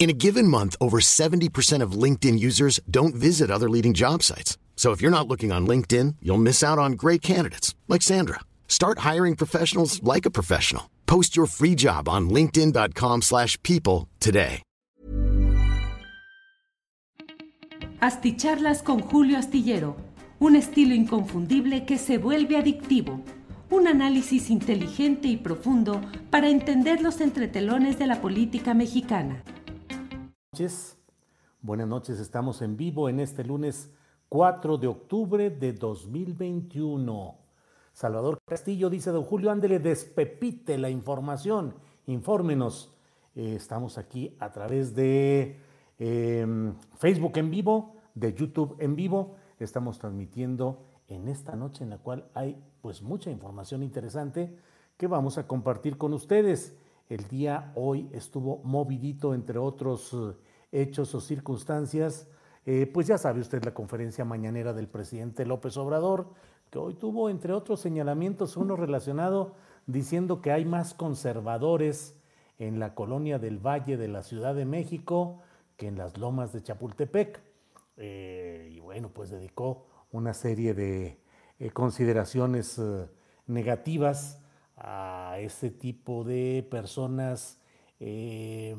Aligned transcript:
In 0.00 0.08
a 0.08 0.14
given 0.14 0.48
month, 0.48 0.76
over 0.80 0.98
70% 0.98 1.82
of 1.82 1.92
LinkedIn 1.92 2.38
users 2.38 2.80
don't 2.90 3.14
visit 3.14 3.50
other 3.50 3.68
leading 3.68 3.92
job 3.92 4.22
sites. 4.22 4.56
So 4.74 4.92
if 4.92 5.02
you're 5.02 5.10
not 5.10 5.28
looking 5.28 5.52
on 5.52 5.66
LinkedIn, 5.66 6.16
you'll 6.22 6.38
miss 6.38 6.64
out 6.64 6.78
on 6.78 6.92
great 6.92 7.20
candidates 7.20 7.74
like 7.86 8.00
Sandra. 8.00 8.40
Start 8.66 9.00
hiring 9.00 9.36
professionals 9.36 10.02
like 10.02 10.24
a 10.24 10.30
professional. 10.30 10.84
Post 11.04 11.36
your 11.36 11.44
free 11.44 11.74
job 11.74 12.08
on 12.08 12.30
linkedin.com/people 12.30 14.08
today. 14.20 14.62
Asticharlas 18.00 18.82
con 18.82 19.00
Julio 19.00 19.36
Astillero, 19.36 19.96
un 20.38 20.56
estilo 20.56 20.94
inconfundible 20.94 21.84
que 21.84 21.98
se 21.98 22.16
vuelve 22.16 22.56
adictivo. 22.56 23.20
Un 23.68 23.86
análisis 23.86 24.48
inteligente 24.48 25.28
y 25.28 25.36
profundo 25.36 26.00
para 26.30 26.48
entender 26.48 27.02
los 27.02 27.20
entretelones 27.20 27.98
de 27.98 28.06
la 28.06 28.22
política 28.22 28.72
mexicana. 28.72 29.44
Noches. 30.52 30.98
Buenas 31.62 31.86
noches, 31.86 32.18
estamos 32.18 32.60
en 32.60 32.76
vivo 32.76 33.08
en 33.08 33.20
este 33.20 33.44
lunes 33.44 33.88
4 34.30 34.78
de 34.78 34.88
octubre 34.88 35.48
de 35.48 35.72
2021. 35.72 37.38
Salvador 37.92 38.40
Castillo 38.44 38.90
dice, 38.90 39.12
don 39.12 39.22
Julio, 39.22 39.52
ándele, 39.52 39.78
despepite 39.78 40.76
la 40.76 40.90
información, 40.90 41.76
infórmenos. 42.06 42.92
Eh, 43.36 43.54
estamos 43.54 43.96
aquí 43.96 44.36
a 44.40 44.50
través 44.50 44.92
de 44.96 45.60
eh, 46.00 46.72
Facebook 46.96 47.38
en 47.38 47.50
vivo, 47.52 47.94
de 48.16 48.34
YouTube 48.34 48.74
en 48.80 48.96
vivo. 48.96 49.36
Estamos 49.60 50.00
transmitiendo 50.00 50.84
en 51.06 51.28
esta 51.28 51.54
noche 51.54 51.84
en 51.84 51.90
la 51.90 51.98
cual 51.98 52.28
hay 52.34 52.60
pues 52.82 53.02
mucha 53.02 53.30
información 53.30 53.84
interesante 53.84 54.58
que 54.96 55.06
vamos 55.06 55.38
a 55.38 55.46
compartir 55.46 55.96
con 55.96 56.12
ustedes. 56.12 56.76
El 57.10 57.26
día 57.26 57.72
hoy 57.74 58.08
estuvo 58.12 58.62
movidito, 58.62 59.34
entre 59.34 59.58
otros 59.58 60.14
eh, 60.14 60.36
hechos 60.70 61.12
o 61.16 61.20
circunstancias. 61.20 62.28
Eh, 62.64 62.86
pues 62.86 63.08
ya 63.08 63.18
sabe 63.18 63.40
usted 63.40 63.64
la 63.64 63.74
conferencia 63.74 64.24
mañanera 64.24 64.72
del 64.72 64.86
presidente 64.86 65.44
López 65.44 65.76
Obrador, 65.76 66.28
que 66.70 66.78
hoy 66.78 66.94
tuvo, 66.94 67.28
entre 67.28 67.52
otros 67.52 67.80
señalamientos, 67.80 68.56
uno 68.56 68.76
relacionado 68.76 69.56
diciendo 69.86 70.40
que 70.40 70.52
hay 70.52 70.64
más 70.64 70.94
conservadores 70.94 72.16
en 72.60 72.78
la 72.78 72.94
colonia 72.94 73.40
del 73.40 73.58
Valle 73.58 73.96
de 73.96 74.06
la 74.06 74.22
Ciudad 74.22 74.54
de 74.54 74.64
México 74.64 75.40
que 75.76 75.88
en 75.88 75.98
las 75.98 76.16
lomas 76.16 76.52
de 76.52 76.62
Chapultepec. 76.62 77.42
Eh, 77.96 78.68
y 78.70 78.78
bueno, 78.78 79.10
pues 79.12 79.30
dedicó 79.30 79.84
una 80.12 80.32
serie 80.32 80.74
de 80.74 81.18
consideraciones 81.72 82.80
negativas 83.48 84.40
a 84.80 85.36
ese 85.38 85.70
tipo 85.70 86.24
de 86.24 86.66
personas 86.70 87.60
eh, 88.00 88.74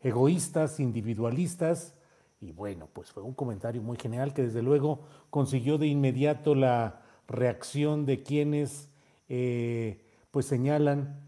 egoístas, 0.00 0.80
individualistas, 0.80 1.94
y 2.40 2.52
bueno, 2.52 2.88
pues 2.92 3.10
fue 3.10 3.22
un 3.22 3.32
comentario 3.32 3.80
muy 3.80 3.96
general 3.96 4.34
que 4.34 4.42
desde 4.42 4.62
luego 4.62 5.00
consiguió 5.30 5.78
de 5.78 5.86
inmediato 5.86 6.54
la 6.54 7.00
reacción 7.26 8.04
de 8.04 8.22
quienes 8.22 8.90
eh, 9.30 10.04
pues 10.30 10.44
señalan 10.44 11.20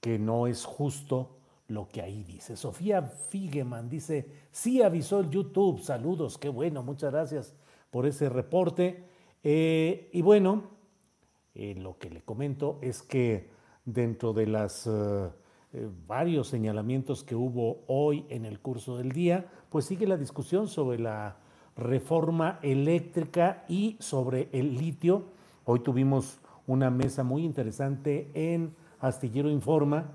que 0.00 0.18
no 0.18 0.46
es 0.46 0.64
justo 0.64 1.36
lo 1.68 1.88
que 1.88 2.00
ahí 2.00 2.24
dice. 2.24 2.56
Sofía 2.56 3.02
Figeman 3.02 3.90
dice, 3.90 4.30
sí 4.52 4.82
avisó 4.82 5.20
el 5.20 5.28
YouTube, 5.28 5.80
saludos, 5.82 6.38
qué 6.38 6.48
bueno, 6.48 6.82
muchas 6.82 7.12
gracias 7.12 7.54
por 7.90 8.06
ese 8.06 8.30
reporte. 8.30 9.04
Eh, 9.42 10.08
y 10.12 10.22
bueno, 10.22 10.73
eh, 11.54 11.74
lo 11.76 11.98
que 11.98 12.10
le 12.10 12.22
comento 12.22 12.78
es 12.82 13.02
que 13.02 13.48
dentro 13.84 14.32
de 14.32 14.46
las 14.46 14.86
eh, 14.86 14.90
eh, 15.72 15.88
varios 16.06 16.48
señalamientos 16.48 17.22
que 17.24 17.34
hubo 17.34 17.84
hoy 17.86 18.24
en 18.28 18.44
el 18.44 18.60
curso 18.60 18.96
del 18.96 19.12
día, 19.12 19.46
pues 19.70 19.84
sigue 19.84 20.06
la 20.06 20.16
discusión 20.16 20.68
sobre 20.68 20.98
la 20.98 21.36
reforma 21.76 22.58
eléctrica 22.62 23.64
y 23.68 23.96
sobre 24.00 24.48
el 24.52 24.76
litio. 24.76 25.24
Hoy 25.64 25.80
tuvimos 25.80 26.40
una 26.66 26.90
mesa 26.90 27.24
muy 27.24 27.44
interesante 27.44 28.30
en 28.34 28.74
Astillero 29.00 29.50
Informa 29.50 30.12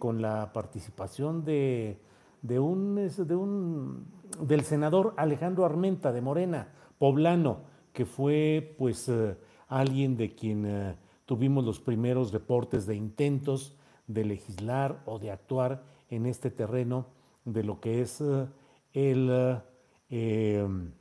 con 0.00 0.20
la 0.20 0.52
participación 0.52 1.44
de, 1.44 1.96
de 2.42 2.58
un, 2.58 2.96
de 3.16 3.36
un- 3.36 4.04
del 4.40 4.62
senador 4.62 5.14
Alejandro 5.16 5.64
Armenta 5.64 6.10
de 6.12 6.20
Morena, 6.20 6.68
poblano, 6.98 7.58
que 7.92 8.04
fue 8.04 8.74
pues 8.76 9.08
alguien 9.80 10.16
de 10.16 10.34
quien 10.34 10.64
eh, 10.66 10.96
tuvimos 11.26 11.64
los 11.64 11.80
primeros 11.80 12.32
reportes 12.32 12.86
de 12.86 12.94
intentos 12.94 13.76
de 14.06 14.24
legislar 14.24 15.02
o 15.06 15.18
de 15.18 15.30
actuar 15.30 15.82
en 16.10 16.26
este 16.26 16.50
terreno 16.50 17.06
de 17.44 17.64
lo 17.64 17.80
que 17.80 18.02
es 18.02 18.20
eh, 18.20 18.46
el, 18.92 19.30
eh, 20.10 20.58
em, 20.58 20.92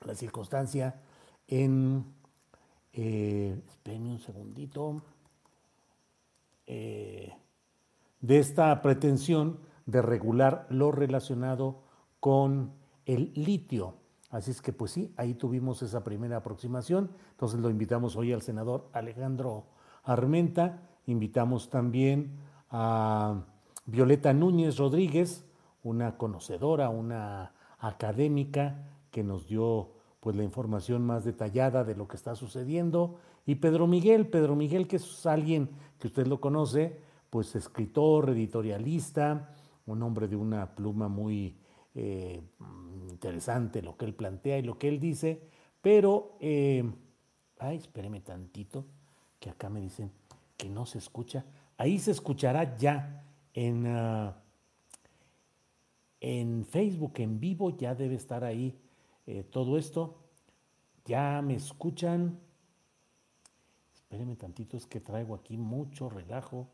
la 0.00 0.14
circunstancia 0.14 1.00
en... 1.46 2.16
Espérenme 2.92 4.10
un 4.10 4.18
segundito. 4.18 5.02
de 6.66 7.32
esta 8.20 8.82
pretensión 8.82 9.60
de 9.86 10.02
regular 10.02 10.66
lo 10.68 10.90
relacionado 10.90 11.84
con 12.18 12.72
el 13.06 13.30
litio. 13.36 13.97
Así 14.30 14.50
es 14.50 14.60
que 14.60 14.72
pues 14.72 14.92
sí, 14.92 15.12
ahí 15.16 15.34
tuvimos 15.34 15.82
esa 15.82 16.04
primera 16.04 16.36
aproximación. 16.36 17.10
Entonces 17.30 17.60
lo 17.60 17.70
invitamos 17.70 18.16
hoy 18.16 18.32
al 18.32 18.42
senador 18.42 18.88
Alejandro 18.92 19.64
Armenta, 20.04 20.82
invitamos 21.06 21.70
también 21.70 22.38
a 22.70 23.44
Violeta 23.86 24.34
Núñez 24.34 24.76
Rodríguez, 24.76 25.46
una 25.82 26.18
conocedora, 26.18 26.90
una 26.90 27.52
académica 27.78 28.84
que 29.10 29.24
nos 29.24 29.48
dio 29.48 29.92
pues 30.20 30.36
la 30.36 30.42
información 30.42 31.06
más 31.06 31.24
detallada 31.24 31.84
de 31.84 31.94
lo 31.94 32.06
que 32.08 32.16
está 32.16 32.34
sucediendo 32.34 33.18
y 33.46 33.54
Pedro 33.54 33.86
Miguel, 33.86 34.26
Pedro 34.26 34.56
Miguel 34.56 34.86
que 34.86 34.96
es 34.96 35.24
alguien 35.24 35.70
que 35.98 36.08
usted 36.08 36.26
lo 36.26 36.40
conoce, 36.40 37.00
pues 37.30 37.56
escritor, 37.56 38.28
editorialista, 38.30 39.54
un 39.86 40.02
hombre 40.02 40.28
de 40.28 40.36
una 40.36 40.74
pluma 40.74 41.08
muy 41.08 41.56
eh, 42.00 42.40
interesante 43.10 43.82
lo 43.82 43.96
que 43.96 44.04
él 44.04 44.14
plantea 44.14 44.58
y 44.58 44.62
lo 44.62 44.78
que 44.78 44.86
él 44.86 45.00
dice, 45.00 45.42
pero, 45.80 46.36
eh, 46.38 46.84
ay, 47.58 47.78
espéreme 47.78 48.20
tantito, 48.20 48.86
que 49.40 49.50
acá 49.50 49.68
me 49.68 49.80
dicen 49.80 50.12
que 50.56 50.68
no 50.68 50.86
se 50.86 50.98
escucha. 50.98 51.44
Ahí 51.76 51.98
se 51.98 52.12
escuchará 52.12 52.76
ya 52.76 53.24
en, 53.52 53.86
ah, 53.88 54.36
en 56.20 56.64
Facebook 56.64 57.14
en 57.16 57.40
vivo, 57.40 57.76
ya 57.76 57.96
debe 57.96 58.14
estar 58.14 58.44
ahí 58.44 58.78
eh, 59.26 59.42
todo 59.42 59.76
esto. 59.76 60.18
Ya 61.04 61.42
me 61.42 61.54
escuchan. 61.54 62.38
Espéreme 63.92 64.36
tantito, 64.36 64.76
es 64.76 64.86
que 64.86 65.00
traigo 65.00 65.34
aquí 65.34 65.56
mucho 65.56 66.08
relajo. 66.08 66.68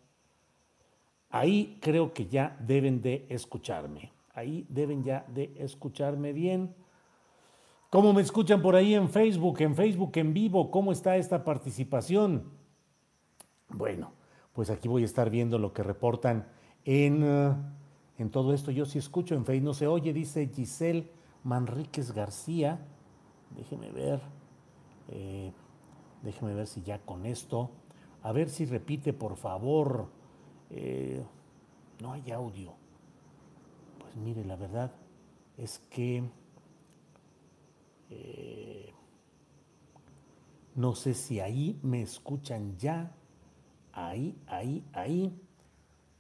Ahí 1.31 1.79
creo 1.81 2.13
que 2.13 2.27
ya 2.27 2.57
deben 2.61 3.01
de 3.01 3.27
escucharme. 3.31 4.14
Ahí 4.35 4.67
deben 4.69 5.05
ya 5.05 5.25
de 5.29 5.55
escucharme 5.57 6.33
bien. 6.33 6.75
¿Cómo 7.89 8.13
me 8.13 8.23
escuchan 8.23 8.61
por 8.61 8.75
ahí 8.75 8.95
en 8.95 9.09
Facebook? 9.09 9.61
En 9.61 9.77
Facebook 9.77 10.11
en 10.17 10.35
vivo, 10.35 10.73
¿cómo 10.73 10.91
está 10.91 11.17
esta 11.17 11.45
participación? 11.45 12.51
Bueno, 13.69 14.13
pues 14.53 14.71
aquí 14.71 14.89
voy 14.89 15.03
a 15.03 15.05
estar 15.05 15.31
viendo 15.31 15.59
lo 15.59 15.73
que 15.73 15.85
reportan 15.85 16.49
en, 16.85 17.23
eh, 17.23 17.55
en 18.19 18.31
todo 18.31 18.53
esto. 18.53 18.73
Yo 18.73 18.85
sí 18.85 18.99
escucho 18.99 19.37
en 19.37 19.45
Facebook, 19.45 19.67
no 19.67 19.75
se 19.75 19.87
oye, 19.87 20.13
dice 20.13 20.51
Giselle 20.53 21.09
Manríquez 21.45 22.13
García. 22.13 22.85
Déjeme 23.57 23.93
ver, 23.93 24.21
eh, 25.11 25.53
déjeme 26.23 26.55
ver 26.55 26.67
si 26.67 26.83
ya 26.83 26.99
con 26.99 27.27
esto. 27.27 27.71
A 28.25 28.33
ver 28.33 28.49
si 28.49 28.65
repite, 28.65 29.13
por 29.13 29.37
favor. 29.37 30.09
Eh, 30.71 31.23
no 32.01 32.13
hay 32.13 32.33
audio. 32.33 32.73
Pues 34.15 34.25
mire, 34.25 34.45
la 34.45 34.55
verdad 34.55 34.93
es 35.59 35.81
que 35.91 36.23
eh, 38.11 38.93
no 40.77 40.95
sé 40.95 41.15
si 41.15 41.41
ahí 41.41 41.81
me 41.83 42.03
escuchan 42.03 42.77
ya. 42.79 43.13
Ahí, 43.93 44.37
ahí, 44.47 44.85
ahí. 44.93 45.37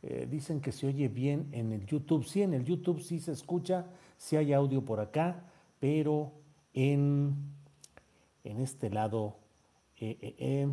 Eh, 0.03 0.27
dicen 0.29 0.61
que 0.61 0.73
se 0.73 0.89
oye 0.89 1.07
bien 1.09 1.49
en 1.53 1.71
el 1.71 1.87
YouTube. 1.87 2.25
Sí, 2.25 2.43
en 2.43 2.53
el 2.55 2.65
YouTube 2.65 3.01
sí 3.01 3.21
se 3.21 3.31
escucha, 3.31 3.87
sí 4.19 4.35
hay 4.37 4.53
audio 4.53 4.85
por 4.85 4.99
acá, 4.99 5.45
pero 5.79 6.33
en, 6.73 7.37
en 8.43 8.61
este 8.61 8.91
lado 8.91 9.37
eh, 10.01 10.67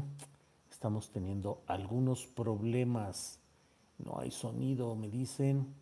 estamos 0.71 1.12
teniendo 1.12 1.62
algunos 1.67 2.25
problemas. 2.25 3.39
No 4.00 4.17
hay 4.17 4.31
sonido, 4.31 4.95
me 4.95 5.07
dicen, 5.07 5.80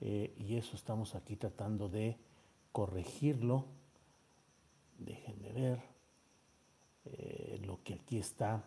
y 0.00 0.56
eso 0.56 0.76
estamos 0.76 1.14
aquí 1.14 1.36
tratando 1.36 1.88
de 1.88 2.16
corregirlo. 2.72 3.64
Déjenme 4.98 5.52
ver 5.52 5.80
eh, 7.04 7.60
lo 7.64 7.82
que 7.82 7.94
aquí 7.94 8.18
está. 8.18 8.64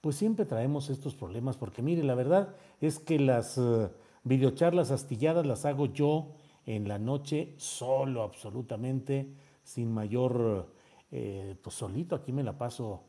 Pues 0.00 0.16
siempre 0.16 0.46
traemos 0.46 0.90
estos 0.90 1.14
problemas 1.14 1.56
porque 1.56 1.82
mire, 1.82 2.02
la 2.02 2.14
verdad 2.14 2.56
es 2.80 2.98
que 2.98 3.18
las 3.18 3.58
uh, 3.58 3.90
videocharlas 4.24 4.90
astilladas 4.90 5.46
las 5.46 5.64
hago 5.64 5.86
yo 5.86 6.34
en 6.66 6.88
la 6.88 6.98
noche 6.98 7.54
solo, 7.56 8.22
absolutamente, 8.22 9.32
sin 9.62 9.92
mayor, 9.92 10.72
eh, 11.10 11.56
pues 11.62 11.76
solito, 11.76 12.16
aquí 12.16 12.32
me 12.32 12.42
la 12.42 12.56
paso, 12.56 13.04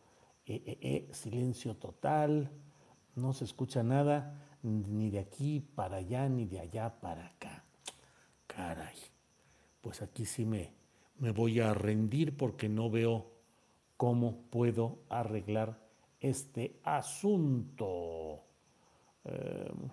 eh, 0.45 1.07
silencio 1.11 1.75
total, 1.75 2.51
no 3.15 3.33
se 3.33 3.45
escucha 3.45 3.81
nada, 3.83 4.39
ni 4.61 5.09
de 5.09 5.19
aquí 5.19 5.61
para 5.61 5.97
allá, 5.97 6.27
ni 6.29 6.45
de 6.45 6.59
allá 6.59 6.99
para 6.99 7.27
acá. 7.27 7.62
Caray, 8.55 8.95
pues 9.81 10.01
aquí 10.01 10.25
sí 10.25 10.45
me, 10.45 10.73
me 11.19 11.31
voy 11.31 11.59
a 11.59 11.73
rendir 11.73 12.35
porque 12.35 12.69
no 12.69 12.89
veo 12.89 13.31
cómo 13.97 14.41
puedo 14.49 14.99
arreglar 15.09 15.79
este 16.19 16.79
asunto. 16.83 18.43
Em, 19.25 19.89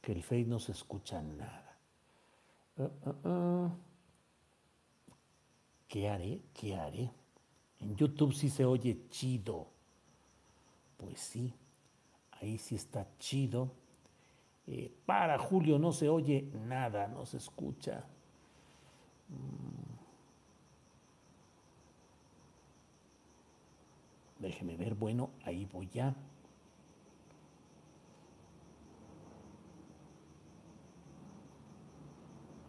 que 0.00 0.12
el 0.12 0.22
Face 0.22 0.44
no 0.44 0.60
se 0.60 0.72
escucha 0.72 1.20
nada. 1.20 1.76
Eh, 2.78 2.88
eh, 3.06 3.12
eh. 3.24 3.68
¿Qué 5.88 6.08
haré? 6.08 6.42
¿Qué 6.54 6.76
haré? 6.76 7.10
En 7.80 7.96
YouTube 7.96 8.32
sí 8.32 8.48
se 8.48 8.64
oye 8.64 9.08
chido. 9.10 9.66
Pues 10.96 11.20
sí, 11.20 11.52
ahí 12.40 12.58
sí 12.58 12.76
está 12.76 13.06
chido. 13.18 13.72
Para 15.06 15.38
Julio 15.38 15.78
no 15.78 15.92
se 15.92 16.08
oye 16.08 16.48
nada, 16.66 17.06
no 17.08 17.24
se 17.24 17.36
escucha. 17.36 18.04
Déjeme 24.38 24.76
ver, 24.76 24.94
bueno, 24.94 25.30
ahí 25.44 25.66
voy 25.66 25.88
ya. 25.88 26.10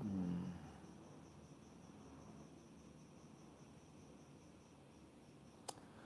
Mm. 0.02 0.38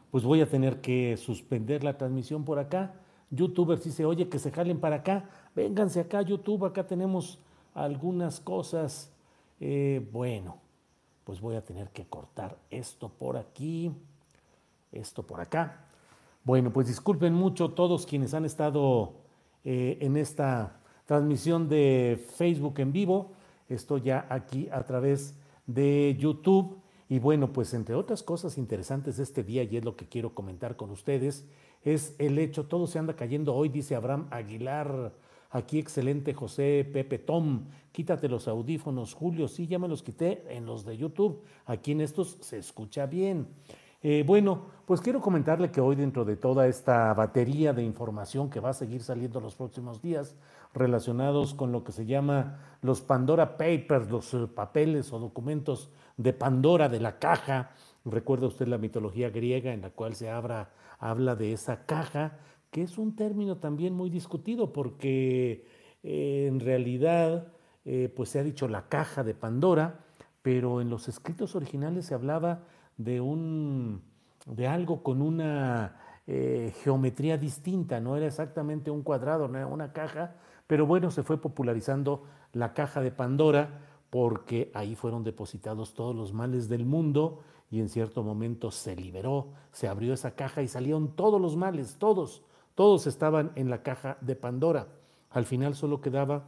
Pues 0.10 0.24
voy 0.24 0.42
a 0.42 0.50
tener 0.50 0.82
que 0.82 1.16
suspender 1.18 1.84
la 1.84 1.98
transmisión 1.98 2.44
por 2.44 2.60
acá. 2.60 2.96
Youtubers, 3.32 3.82
si 3.84 3.92
se 3.92 4.06
oye 4.06 4.30
que 4.30 4.40
se 4.40 4.52
jalen 4.52 4.80
para 4.80 4.98
acá, 4.98 5.30
vénganse 5.56 6.00
acá, 6.00 6.22
YouTube, 6.22 6.66
acá 6.66 6.86
tenemos 6.86 7.40
algunas 7.74 8.40
cosas 8.40 9.12
eh, 9.64 10.04
bueno, 10.12 10.58
pues 11.24 11.40
voy 11.40 11.56
a 11.56 11.64
tener 11.64 11.90
que 11.90 12.06
cortar 12.08 12.58
esto 12.72 13.10
por 13.10 13.38
aquí, 13.38 13.92
esto 14.92 15.22
por 15.22 15.40
acá. 15.40 15.86
Bueno, 16.44 16.74
pues 16.74 16.88
disculpen 16.88 17.36
mucho 17.36 17.70
todos 17.70 18.08
quienes 18.08 18.34
han 18.34 18.44
estado 18.44 19.14
eh, 19.64 20.00
en 20.02 20.18
esta 20.18 20.80
transmisión 21.06 21.70
de 21.70 22.26
Facebook 22.36 22.80
en 22.80 22.92
vivo. 22.92 23.34
Estoy 23.70 24.02
ya 24.02 24.26
aquí 24.30 24.68
a 24.72 24.84
través 24.84 25.36
de 25.68 26.18
YouTube. 26.20 26.80
Y 27.08 27.20
bueno, 27.20 27.54
pues 27.54 27.76
entre 27.76 27.94
otras 27.94 28.24
cosas 28.24 28.58
interesantes 28.58 29.18
de 29.18 29.24
este 29.24 29.44
día, 29.44 29.62
y 29.62 29.78
es 29.78 29.86
lo 29.86 29.96
que 29.96 30.08
quiero 30.08 30.34
comentar 30.34 30.76
con 30.76 30.90
ustedes, 30.90 31.46
es 31.84 32.16
el 32.20 32.38
hecho, 32.40 32.66
todo 32.66 32.88
se 32.88 33.00
anda 33.00 33.16
cayendo 33.16 33.56
hoy, 33.56 33.70
dice 33.70 33.96
Abraham 33.96 34.28
Aguilar. 34.32 35.14
Aquí 35.54 35.80
excelente 35.80 36.34
José 36.34 36.90
Pepe 36.94 37.20
Tom, 37.20 37.66
quítate 37.92 38.30
los 38.30 38.48
audífonos, 38.48 39.14
Julio, 39.14 39.50
sí, 39.50 39.68
ya 39.68 39.80
me 39.80 39.90
los 39.90 40.02
quité 40.02 40.46
en 40.50 40.66
los 40.66 40.86
de 40.86 40.96
YouTube, 40.96 41.44
aquí 41.66 41.92
en 41.92 42.00
estos 42.00 42.38
se 42.40 42.58
escucha 42.58 43.06
bien. 43.06 43.48
Eh, 44.04 44.24
bueno, 44.26 44.68
pues 44.86 45.00
quiero 45.00 45.22
comentarle 45.22 45.70
que 45.70 45.82
hoy 45.82 45.96
dentro 45.96 46.26
de 46.26 46.36
toda 46.36 46.68
esta 46.68 47.14
batería 47.14 47.72
de 47.72 47.84
información 47.84 48.50
que 48.50 48.60
va 48.60 48.70
a 48.70 48.74
seguir 48.74 49.04
saliendo 49.04 49.40
los 49.40 49.56
próximos 49.56 50.02
días 50.02 50.36
relacionados 50.74 51.54
con 51.54 51.72
lo 51.72 51.84
que 51.84 51.92
se 51.92 52.06
llama 52.06 52.58
los 52.82 53.02
Pandora 53.02 53.58
Papers, 53.58 54.10
los 54.10 54.34
eh, 54.34 54.48
papeles 54.48 55.12
o 55.14 55.20
documentos 55.20 55.92
de 56.18 56.34
Pandora 56.34 56.90
de 56.90 57.00
la 57.00 57.20
caja, 57.20 57.72
recuerda 58.06 58.48
usted 58.48 58.68
la 58.68 58.78
mitología 58.78 59.30
griega 59.30 59.74
en 59.74 59.82
la 59.82 59.92
cual 59.92 60.16
se 60.16 60.30
habla, 60.30 60.70
de 61.36 61.54
esa 61.54 61.86
caja 61.86 62.38
que 62.72 62.84
es 62.84 62.98
un 62.98 63.16
término 63.16 63.58
también 63.58 63.94
muy 63.94 64.10
discutido 64.10 64.72
porque 64.72 65.66
eh, 66.04 66.46
en 66.48 66.60
realidad 66.60 67.52
eh, 67.86 68.12
pues 68.16 68.30
se 68.30 68.40
ha 68.40 68.44
dicho 68.44 68.68
la 68.68 68.88
caja 68.88 69.24
de 69.24 69.34
Pandora, 69.34 70.06
pero 70.42 70.82
en 70.82 70.90
los 70.90 71.08
escritos 71.08 71.56
originales 71.56 72.06
se 72.06 72.14
hablaba 72.14 72.64
de 72.98 73.20
un 73.22 74.02
de 74.46 74.68
algo 74.68 75.04
con 75.04 75.22
una 75.22 75.98
eh, 76.28 76.74
geometría 76.84 77.38
distinta, 77.38 78.00
no 78.00 78.16
era 78.18 78.28
exactamente 78.28 78.90
un 78.90 79.04
cuadrado, 79.04 79.48
no 79.48 79.58
era 79.58 79.68
una 79.68 79.94
caja, 79.94 80.36
pero 80.68 80.86
bueno, 80.86 81.12
se 81.12 81.24
fue 81.24 81.42
popularizando 81.42 82.24
la 82.54 82.74
caja 82.74 83.02
de 83.02 83.12
Pandora 83.12 83.82
porque 84.10 84.72
ahí 84.74 84.96
fueron 84.96 85.24
depositados 85.24 85.94
todos 85.94 86.16
los 86.16 86.34
males 86.34 86.70
del 86.70 86.86
mundo 86.86 87.42
y 87.72 87.80
en 87.80 87.88
cierto 87.88 88.22
momento 88.22 88.70
se 88.70 88.98
liberó, 88.98 89.48
se 89.72 89.88
abrió 89.88 90.14
esa 90.14 90.32
caja 90.32 90.62
y 90.62 90.68
salieron 90.68 91.16
todos 91.16 91.40
los 91.40 91.56
males, 91.56 91.96
todos, 91.98 92.44
todos 92.76 93.08
estaban 93.08 93.54
en 93.56 93.70
la 93.70 93.82
caja 93.82 94.18
de 94.20 94.36
Pandora. 94.36 94.90
Al 95.30 95.46
final 95.46 95.74
solo 95.74 96.02
quedaba 96.02 96.44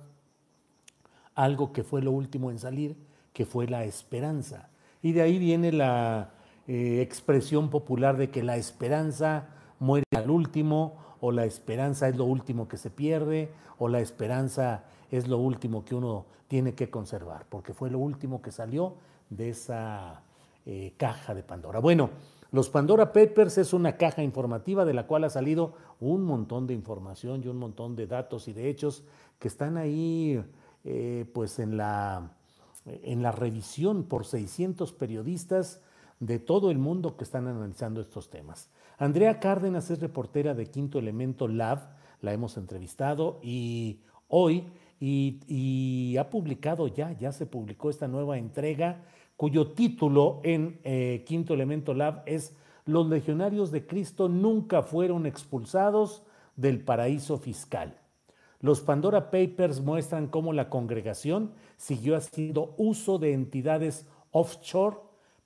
algo 1.34 1.72
que 1.72 1.84
fue 1.84 2.02
lo 2.02 2.12
último 2.12 2.52
en 2.52 2.60
salir, 2.60 2.98
que 3.32 3.46
fue 3.46 3.68
la 3.68 3.86
esperanza. 3.86 4.70
Y 5.02 5.14
de 5.14 5.22
ahí 5.22 5.40
viene 5.40 5.72
la 5.72 6.34
eh, 6.68 7.00
expresión 7.02 7.70
popular 7.70 8.18
de 8.18 8.30
que 8.30 8.44
la 8.44 8.58
esperanza 8.58 9.48
muere 9.80 10.06
al 10.16 10.30
último, 10.30 10.98
o 11.22 11.32
la 11.32 11.46
esperanza 11.46 12.10
es 12.10 12.18
lo 12.18 12.26
último 12.26 12.68
que 12.68 12.76
se 12.76 12.90
pierde, 12.90 13.50
o 13.78 13.88
la 13.88 14.02
esperanza 14.02 14.84
es 15.10 15.30
lo 15.30 15.38
último 15.38 15.86
que 15.86 15.96
uno 15.96 16.26
tiene 16.50 16.76
que 16.76 16.90
conservar, 16.90 17.46
porque 17.48 17.74
fue 17.74 17.90
lo 17.90 18.00
último 18.00 18.42
que 18.42 18.52
salió 18.52 18.96
de 19.30 19.50
esa 19.50 20.22
eh, 20.66 20.94
caja 20.98 21.34
de 21.34 21.44
Pandora. 21.44 21.80
Bueno, 21.80 22.10
los 22.52 22.70
Pandora 22.70 23.12
Papers 23.12 23.58
es 23.58 23.74
una 23.74 23.98
caja 23.98 24.24
informativa 24.24 24.86
de 24.86 24.94
la 24.94 25.08
cual 25.08 25.24
ha 25.24 25.30
salido 25.30 25.74
un 26.00 26.24
montón 26.24 26.68
de 26.68 26.74
información 26.74 27.42
y 27.44 27.48
un 27.48 27.58
montón 27.58 27.96
de 27.96 28.08
datos 28.08 28.48
y 28.48 28.54
de 28.54 28.70
hechos 28.70 29.04
que 29.40 29.48
están 29.48 29.78
ahí 29.78 30.44
eh, 30.84 31.26
pues 31.34 31.60
en 31.60 31.78
la, 31.78 32.32
en 32.86 33.24
la 33.24 33.32
revisión 33.32 34.04
por 34.04 34.26
600 34.26 34.94
periodistas 34.94 35.82
de 36.20 36.40
todo 36.40 36.72
el 36.72 36.78
mundo 36.78 37.18
que 37.18 37.24
están 37.24 37.48
analizando 37.48 38.00
estos 38.00 38.30
temas. 38.30 38.70
Andrea 38.98 39.40
Cárdenas 39.40 39.90
es 39.92 40.00
reportera 40.00 40.54
de 40.54 40.68
Quinto 40.68 41.00
Elemento 41.00 41.48
Lab, 41.48 41.90
la 42.22 42.34
hemos 42.34 42.56
entrevistado 42.58 43.40
y 43.44 44.00
hoy 44.30 44.72
y, 45.00 46.16
ha 46.18 46.30
publicado 46.30 46.88
ya, 46.88 47.12
ya 47.12 47.34
se 47.34 47.46
publicó 47.46 47.90
esta 47.90 48.08
nueva 48.08 48.38
entrega 48.38 49.04
cuyo 49.44 49.72
título 49.72 50.40
en 50.44 50.80
eh, 50.86 51.26
Quinto 51.28 51.54
Elemento 51.54 51.94
Lab 51.94 52.24
es 52.26 52.56
Los 52.86 53.10
legionarios 53.10 53.72
de 53.72 53.86
Cristo 53.86 54.30
nunca 54.30 54.84
fueron 54.84 55.26
expulsados 55.26 56.24
del 56.56 56.80
paraíso 56.80 57.38
fiscal. 57.38 58.00
Los 58.62 58.80
Pandora 58.80 59.32
Papers 59.32 59.82
muestran 59.82 60.28
cómo 60.28 60.54
la 60.54 60.70
congregación 60.70 61.52
siguió 61.76 62.16
haciendo 62.16 62.74
uso 62.78 63.20
de 63.20 63.34
entidades 63.34 64.08
offshore, 64.32 64.96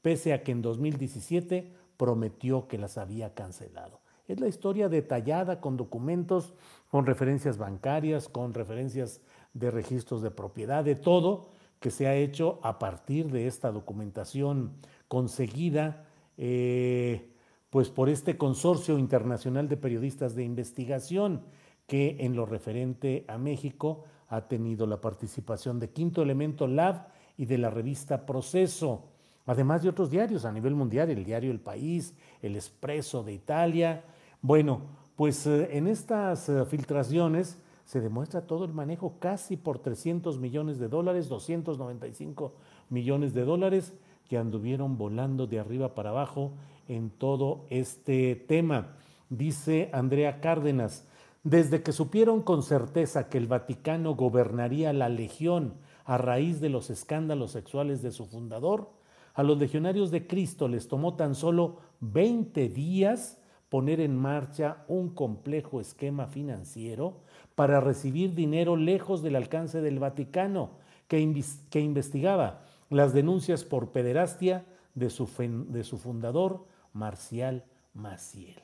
pese 0.03 0.31
a 0.31 0.43
que 0.43 0.51
en 0.51 0.61
2017 0.61 1.73
prometió 1.97 2.67
que 2.67 2.77
las 2.77 2.99
había 2.99 3.33
cancelado. 3.33 4.01
Es 4.27 4.39
la 4.39 4.47
historia 4.47 4.89
detallada 4.89 5.59
con 5.59 5.75
documentos, 5.75 6.53
con 6.91 7.07
referencias 7.07 7.57
bancarias, 7.57 8.29
con 8.29 8.53
referencias 8.53 9.21
de 9.55 9.71
registros 9.71 10.21
de 10.21 10.29
propiedad, 10.29 10.83
de 10.83 10.93
todo 10.93 11.56
que 11.79 11.91
se 11.91 12.07
ha 12.07 12.15
hecho 12.15 12.59
a 12.63 12.79
partir 12.79 13.31
de 13.31 13.47
esta 13.47 13.71
documentación 13.71 14.73
conseguida 15.07 16.05
eh, 16.37 17.31
pues 17.69 17.89
por 17.89 18.09
este 18.09 18.37
consorcio 18.37 18.97
internacional 18.97 19.67
de 19.67 19.77
periodistas 19.77 20.35
de 20.35 20.43
investigación 20.43 21.43
que 21.85 22.17
en 22.19 22.35
lo 22.35 22.45
referente 22.45 23.25
a 23.27 23.37
México 23.37 24.03
ha 24.29 24.47
tenido 24.47 24.85
la 24.87 24.99
participación 24.99 25.79
de 25.79 25.89
Quinto 25.89 26.21
Elemento 26.21 26.67
Lab 26.67 27.07
y 27.37 27.45
de 27.45 27.57
la 27.57 27.69
revista 27.69 28.25
Proceso, 28.25 29.05
además 29.45 29.83
de 29.83 29.89
otros 29.89 30.09
diarios 30.09 30.43
a 30.45 30.51
nivel 30.51 30.75
mundial, 30.75 31.09
el 31.09 31.23
diario 31.23 31.51
El 31.51 31.59
País, 31.59 32.13
El 32.41 32.55
Expreso 32.55 33.23
de 33.23 33.33
Italia. 33.33 34.03
Bueno, 34.41 34.81
pues 35.15 35.47
eh, 35.47 35.69
en 35.77 35.87
estas 35.87 36.49
eh, 36.49 36.65
filtraciones 36.65 37.57
se 37.87 38.01
demuestra 38.01 38.41
todo 38.41 38.65
el 38.65 38.73
manejo 38.73 39.15
casi 39.17 39.55
por 39.55 39.79
300 39.79 40.39
millones 40.39 40.77
de 40.77 40.89
dólares, 40.89 41.29
295 41.29 42.53
millones 42.89 43.33
de 43.33 43.45
dólares 43.45 43.93
que 44.27 44.37
anduvieron 44.37 44.97
volando 44.97 45.47
de 45.47 45.57
arriba 45.57 45.95
para 45.95 46.09
abajo 46.09 46.51
en 46.89 47.09
todo 47.09 47.65
este 47.69 48.35
tema. 48.35 48.97
Dice 49.29 49.89
Andrea 49.93 50.41
Cárdenas, 50.41 51.07
desde 51.45 51.81
que 51.81 51.93
supieron 51.93 52.41
con 52.41 52.61
certeza 52.61 53.29
que 53.29 53.37
el 53.37 53.47
Vaticano 53.47 54.15
gobernaría 54.15 54.91
la 54.91 55.07
legión 55.07 55.75
a 56.03 56.17
raíz 56.17 56.59
de 56.59 56.67
los 56.67 56.89
escándalos 56.89 57.51
sexuales 57.51 58.01
de 58.01 58.11
su 58.11 58.25
fundador, 58.25 58.91
a 59.33 59.43
los 59.43 59.57
legionarios 59.59 60.11
de 60.11 60.27
Cristo 60.27 60.67
les 60.67 60.89
tomó 60.89 61.15
tan 61.15 61.35
solo 61.35 61.77
20 62.01 62.67
días 62.67 63.37
poner 63.69 63.99
en 63.99 64.15
marcha 64.15 64.83
un 64.87 65.09
complejo 65.09 65.81
esquema 65.81 66.27
financiero 66.27 67.21
para 67.55 67.81
recibir 67.81 68.33
dinero 68.33 68.75
lejos 68.75 69.21
del 69.21 69.35
alcance 69.35 69.81
del 69.81 69.99
Vaticano, 69.99 70.71
que, 71.07 71.43
que 71.69 71.79
investigaba 71.79 72.61
las 72.89 73.13
denuncias 73.13 73.63
por 73.63 73.91
pederastia 73.91 74.65
de 74.95 75.09
su, 75.09 75.29
de 75.69 75.83
su 75.83 75.97
fundador, 75.97 76.65
Marcial 76.93 77.65
Maciel. 77.93 78.55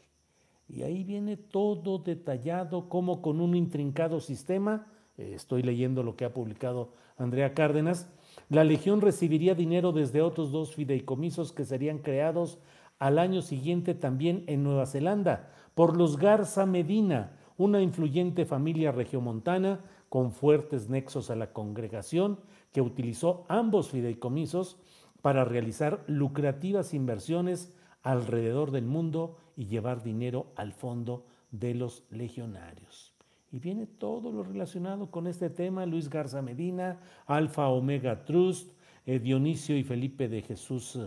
Y 0.70 0.84
ahí 0.84 1.04
viene 1.04 1.38
todo 1.38 2.00
detallado, 2.00 2.90
como 2.90 3.22
con 3.22 3.42
un 3.42 3.56
intrincado 3.56 4.20
sistema, 4.20 4.88
estoy 5.18 5.62
leyendo 5.62 6.02
lo 6.04 6.16
que 6.16 6.26
ha 6.26 6.34
publicado 6.34 6.94
Andrea 7.18 7.54
Cárdenas, 7.54 8.10
la 8.50 8.64
Legión 8.64 9.02
recibiría 9.02 9.56
dinero 9.56 9.92
desde 9.92 10.22
otros 10.22 10.52
dos 10.52 10.74
fideicomisos 10.74 11.52
que 11.52 11.66
serían 11.66 12.00
creados 12.00 12.58
al 13.04 13.20
año 13.20 13.42
siguiente 13.42 13.96
también 13.96 14.46
en 14.48 14.64
Nueva 14.64 14.86
Zelanda 14.86 15.50
por 15.76 15.98
los 15.98 16.16
Garza 16.16 16.66
Medina, 16.66 17.34
una 17.58 17.82
influyente 17.82 18.46
familia 18.46 18.94
regiomontana 18.94 19.82
con 20.08 20.32
fuertes 20.32 20.88
nexos 20.88 21.30
a 21.30 21.36
la 21.36 21.52
congregación 21.52 22.40
que 22.72 22.80
utilizó 22.80 23.44
ambos 23.50 23.90
fideicomisos 23.90 24.78
para 25.22 25.44
realizar 25.44 26.06
lucrativas 26.08 26.94
inversiones 26.94 27.76
alrededor 28.04 28.72
del 28.72 28.86
mundo 28.86 29.36
y 29.58 29.66
llevar 29.66 30.02
dinero 30.02 30.48
al 30.56 30.72
fondo 30.72 31.26
de 31.52 31.74
los 31.74 32.06
legionarios. 32.10 33.14
Y 33.52 33.60
viene 33.60 33.86
todo 33.86 34.32
lo 34.32 34.44
relacionado 34.44 35.12
con 35.12 35.28
este 35.28 35.50
tema, 35.50 35.86
Luis 35.86 36.10
Garza 36.10 36.42
Medina, 36.42 37.02
Alfa 37.26 37.68
Omega 37.68 38.24
Trust, 38.24 38.72
eh, 39.06 39.20
Dionisio 39.20 39.78
y 39.78 39.84
Felipe 39.84 40.30
de 40.30 40.42
Jesús 40.42 40.98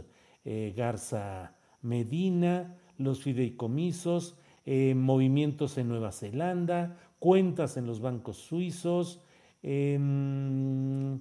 eh, 0.44 0.74
Garza 0.76 1.56
Medina, 1.86 2.76
los 2.98 3.22
fideicomisos, 3.22 4.36
eh, 4.64 4.94
movimientos 4.94 5.78
en 5.78 5.88
Nueva 5.88 6.12
Zelanda, 6.12 6.98
cuentas 7.18 7.76
en 7.76 7.86
los 7.86 8.00
bancos 8.00 8.36
suizos, 8.36 9.20
em, 9.62 11.20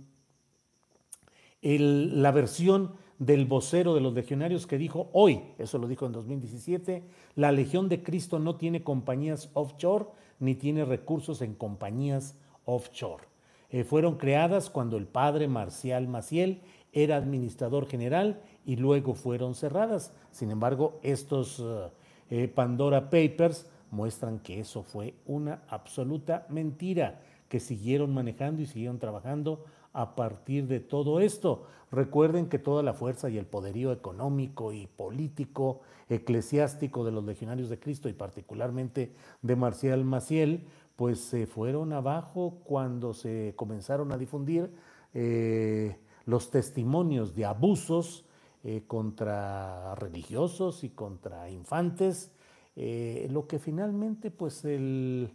la 1.62 2.32
versión 2.32 2.94
del 3.20 3.46
vocero 3.46 3.96
de 3.96 4.02
los 4.02 4.14
legionarios 4.14 4.68
que 4.68 4.78
dijo 4.78 5.10
hoy, 5.14 5.42
eso 5.58 5.78
lo 5.78 5.88
dijo 5.88 6.06
en 6.06 6.12
2017, 6.12 7.04
la 7.36 7.52
Legión 7.52 7.88
de 7.88 8.04
Cristo 8.04 8.40
no 8.40 8.56
tiene 8.56 8.84
compañías 8.84 9.50
offshore 9.54 10.06
ni 10.40 10.56
tiene 10.56 10.84
recursos 10.86 11.42
en 11.42 11.54
compañías 11.56 12.38
offshore. 12.66 13.24
Eh, 13.70 13.84
fueron 13.84 14.18
creadas 14.18 14.70
cuando 14.70 14.98
el 14.98 15.08
padre 15.08 15.48
Marcial 15.48 16.08
Maciel 16.08 16.62
era 16.92 17.18
administrador 17.18 17.88
general 17.88 18.42
y 18.66 18.76
luego 18.76 19.14
fueron 19.14 19.56
cerradas. 19.56 20.14
Sin 20.32 20.52
embargo, 20.52 21.00
estos 21.04 21.60
eh, 21.60 21.90
eh, 22.30 22.48
Pandora 22.48 23.10
Papers 23.10 23.68
muestran 23.92 24.40
que 24.40 24.60
eso 24.60 24.84
fue 24.84 25.14
una 25.26 25.64
absoluta 25.70 26.46
mentira, 26.50 27.22
que 27.48 27.60
siguieron 27.60 28.14
manejando 28.14 28.62
y 28.62 28.66
siguieron 28.66 29.00
trabajando 29.00 29.64
a 29.94 30.16
partir 30.16 30.68
de 30.68 30.80
todo 30.80 31.20
esto. 31.20 31.68
Recuerden 31.92 32.50
que 32.50 32.60
toda 32.60 32.84
la 32.84 32.94
fuerza 32.94 33.30
y 33.30 33.38
el 33.38 33.46
poderío 33.46 33.92
económico 33.94 34.74
y 34.74 34.88
político, 34.88 35.82
eclesiástico 36.10 37.06
de 37.06 37.12
los 37.12 37.24
legionarios 37.24 37.70
de 37.70 37.80
Cristo 37.80 38.10
y 38.10 38.14
particularmente 38.14 39.14
de 39.42 39.56
Marcial 39.56 40.04
Maciel, 40.04 40.66
pues 40.96 41.20
se 41.20 41.46
fueron 41.46 41.94
abajo 41.94 42.58
cuando 42.64 43.14
se 43.14 43.54
comenzaron 43.56 44.12
a 44.12 44.18
difundir 44.18 44.72
eh, 45.14 45.98
los 46.26 46.50
testimonios 46.50 47.36
de 47.36 47.46
abusos 47.46 48.26
eh, 48.66 48.84
contra 48.86 49.96
religiosos 49.96 50.84
y 50.84 50.90
contra 50.90 51.50
infantes, 51.50 52.32
eh, 52.76 53.28
lo 53.32 53.48
que 53.48 53.60
finalmente 53.60 54.32
pues 54.32 54.66
el, 54.66 55.30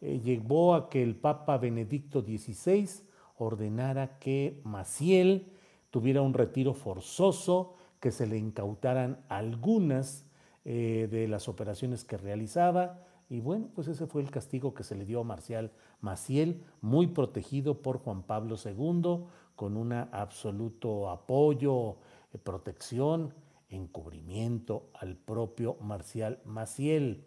llevó 0.00 0.74
a 0.74 0.88
que 0.88 1.02
el 1.02 1.16
Papa 1.16 1.58
Benedicto 1.58 2.22
XVI 2.22 2.88
ordenara 3.38 4.18
que 4.18 4.60
Maciel 4.64 5.52
tuviera 5.90 6.22
un 6.22 6.34
retiro 6.34 6.74
forzoso, 6.74 7.74
que 8.00 8.10
se 8.10 8.26
le 8.26 8.38
incautaran 8.38 9.18
algunas 9.28 10.24
eh, 10.64 11.08
de 11.10 11.28
las 11.28 11.48
operaciones 11.48 12.04
que 12.04 12.16
realizaba. 12.16 13.02
Y 13.28 13.40
bueno, 13.40 13.68
pues 13.74 13.88
ese 13.88 14.06
fue 14.06 14.22
el 14.22 14.30
castigo 14.30 14.74
que 14.74 14.84
se 14.84 14.94
le 14.94 15.04
dio 15.04 15.20
a 15.20 15.24
Marcial 15.24 15.72
Maciel, 16.00 16.62
muy 16.80 17.08
protegido 17.08 17.82
por 17.82 17.98
Juan 17.98 18.22
Pablo 18.22 18.56
II, 18.62 19.24
con 19.56 19.76
un 19.76 19.92
absoluto 19.92 21.08
apoyo, 21.08 21.92
eh, 21.92 21.96
protección, 22.42 23.34
encubrimiento 23.68 24.90
al 24.94 25.16
propio 25.16 25.76
Marcial 25.80 26.40
Maciel. 26.44 27.24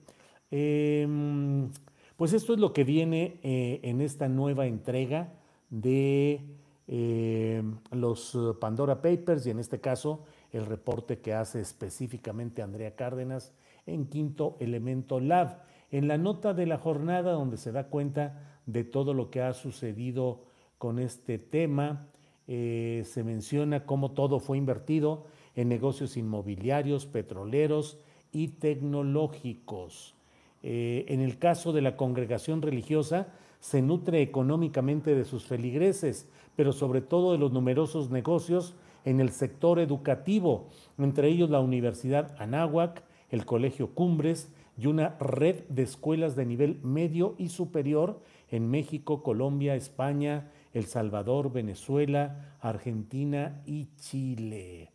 Em, 0.52 1.70
pues 2.16 2.34
esto 2.34 2.54
es 2.54 2.60
lo 2.60 2.74
que 2.74 2.84
viene 2.84 3.40
eh, 3.44 3.80
en 3.84 4.02
esta 4.02 4.28
nueva 4.28 4.66
entrega 4.68 5.34
de 5.70 6.42
eh, 6.88 7.64
los 7.92 8.38
Pandora 8.60 9.02
Papers 9.02 9.46
y 9.46 9.52
en 9.52 9.60
este 9.60 9.80
caso 9.80 10.24
el 10.52 10.66
reporte 10.66 11.20
que 11.20 11.34
hace 11.34 11.62
específicamente 11.62 12.62
Andrea 12.62 12.96
Cárdenas 12.96 13.54
en 13.86 14.08
Quinto 14.08 14.58
Elemento 14.60 15.20
Lab. 15.20 15.64
En 15.92 16.08
la 16.08 16.18
nota 16.18 16.54
de 16.54 16.66
la 16.66 16.78
jornada 16.78 17.32
donde 17.32 17.58
se 17.58 17.72
da 17.72 17.88
cuenta 17.88 18.60
de 18.66 18.84
todo 18.84 19.14
lo 19.14 19.30
que 19.32 19.42
ha 19.42 19.54
sucedido 19.54 20.44
con 20.78 21.00
este 21.00 21.38
tema, 21.40 22.08
eh, 22.52 23.04
se 23.06 23.24
menciona 23.24 23.86
cómo 23.86 24.10
todo 24.10 24.40
fue 24.40 24.58
invertido 24.58 25.28
en 25.56 25.70
negocios 25.70 26.18
inmobiliarios, 26.18 27.06
petroleros 27.06 28.00
y 28.32 28.48
tecnológicos. 28.48 30.16
Eh, 30.64 31.06
en 31.10 31.22
el 31.22 31.38
caso 31.38 31.74
de 31.74 31.82
la 31.82 31.96
congregación 31.96 32.64
religiosa, 32.64 33.28
se 33.60 33.84
nutre 33.84 34.24
económicamente 34.24 35.14
de 35.14 35.26
sus 35.26 35.46
feligreses, 35.46 36.28
pero 36.56 36.74
sobre 36.74 37.02
todo 37.02 37.34
de 37.34 37.38
los 37.38 37.52
numerosos 37.52 38.10
negocios 38.10 38.74
en 39.06 39.20
el 39.20 39.30
sector 39.30 39.78
educativo, 39.78 40.70
entre 40.98 41.28
ellos 41.28 41.52
la 41.52 41.60
Universidad 41.60 42.36
Anáhuac, 42.40 43.04
el 43.30 43.46
Colegio 43.46 43.94
Cumbres 43.94 44.52
y 44.76 44.88
una 44.88 45.16
red 45.20 45.66
de 45.70 45.84
escuelas 45.84 46.36
de 46.36 46.48
nivel 46.48 46.80
medio 46.82 47.36
y 47.38 47.50
superior 47.50 48.20
en 48.50 48.72
México, 48.72 49.22
Colombia, 49.22 49.76
España, 49.76 50.50
El 50.74 50.86
Salvador, 50.86 51.52
Venezuela, 51.52 52.58
Argentina 52.60 53.62
y 53.66 53.90
Chile. 53.96 54.92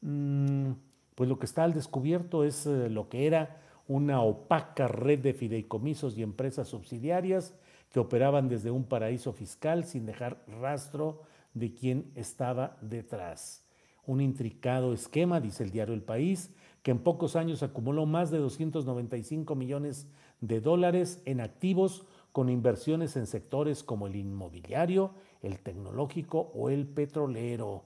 Mm, 0.00 0.72
pues 1.14 1.28
lo 1.28 1.38
que 1.38 1.46
está 1.46 1.64
al 1.64 1.72
descubierto 1.72 2.44
es 2.44 2.66
eh, 2.66 2.90
lo 2.90 3.08
que 3.08 3.26
era 3.26 3.62
una 3.88 4.20
opaca 4.20 4.88
red 4.88 5.20
de 5.20 5.32
fideicomisos 5.32 6.18
y 6.18 6.22
empresas 6.22 6.68
subsidiarias 6.68 7.54
que 7.90 8.00
operaban 8.00 8.48
desde 8.48 8.70
un 8.70 8.84
paraíso 8.84 9.32
fiscal 9.32 9.84
sin 9.84 10.06
dejar 10.06 10.42
rastro 10.60 11.22
de 11.54 11.72
quién 11.72 12.10
estaba 12.14 12.76
detrás. 12.80 13.64
Un 14.04 14.20
intricado 14.20 14.92
esquema, 14.92 15.40
dice 15.40 15.64
el 15.64 15.70
diario 15.70 15.94
El 15.94 16.02
País, 16.02 16.54
que 16.82 16.90
en 16.90 16.98
pocos 16.98 17.34
años 17.34 17.62
acumuló 17.62 18.06
más 18.06 18.30
de 18.30 18.38
295 18.38 19.54
millones 19.54 20.06
de 20.40 20.60
dólares 20.60 21.22
en 21.24 21.40
activos 21.40 22.06
con 22.36 22.50
inversiones 22.50 23.16
en 23.16 23.26
sectores 23.26 23.82
como 23.82 24.06
el 24.06 24.14
inmobiliario, 24.14 25.12
el 25.40 25.58
tecnológico 25.60 26.52
o 26.54 26.68
el 26.68 26.86
petrolero. 26.86 27.84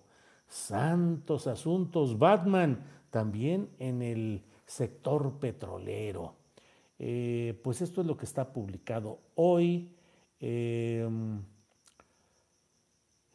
Santos 0.48 1.46
asuntos, 1.46 2.18
Batman, 2.18 2.84
también 3.10 3.68
en 3.78 4.02
el 4.02 4.42
sector 4.66 5.34
petrolero. 5.38 6.34
Eh, 6.98 7.60
pues 7.62 7.80
esto 7.80 8.00
es 8.00 8.08
lo 8.08 8.16
que 8.16 8.24
está 8.24 8.52
publicado 8.52 9.20
hoy. 9.36 9.94
Em, 10.40 11.44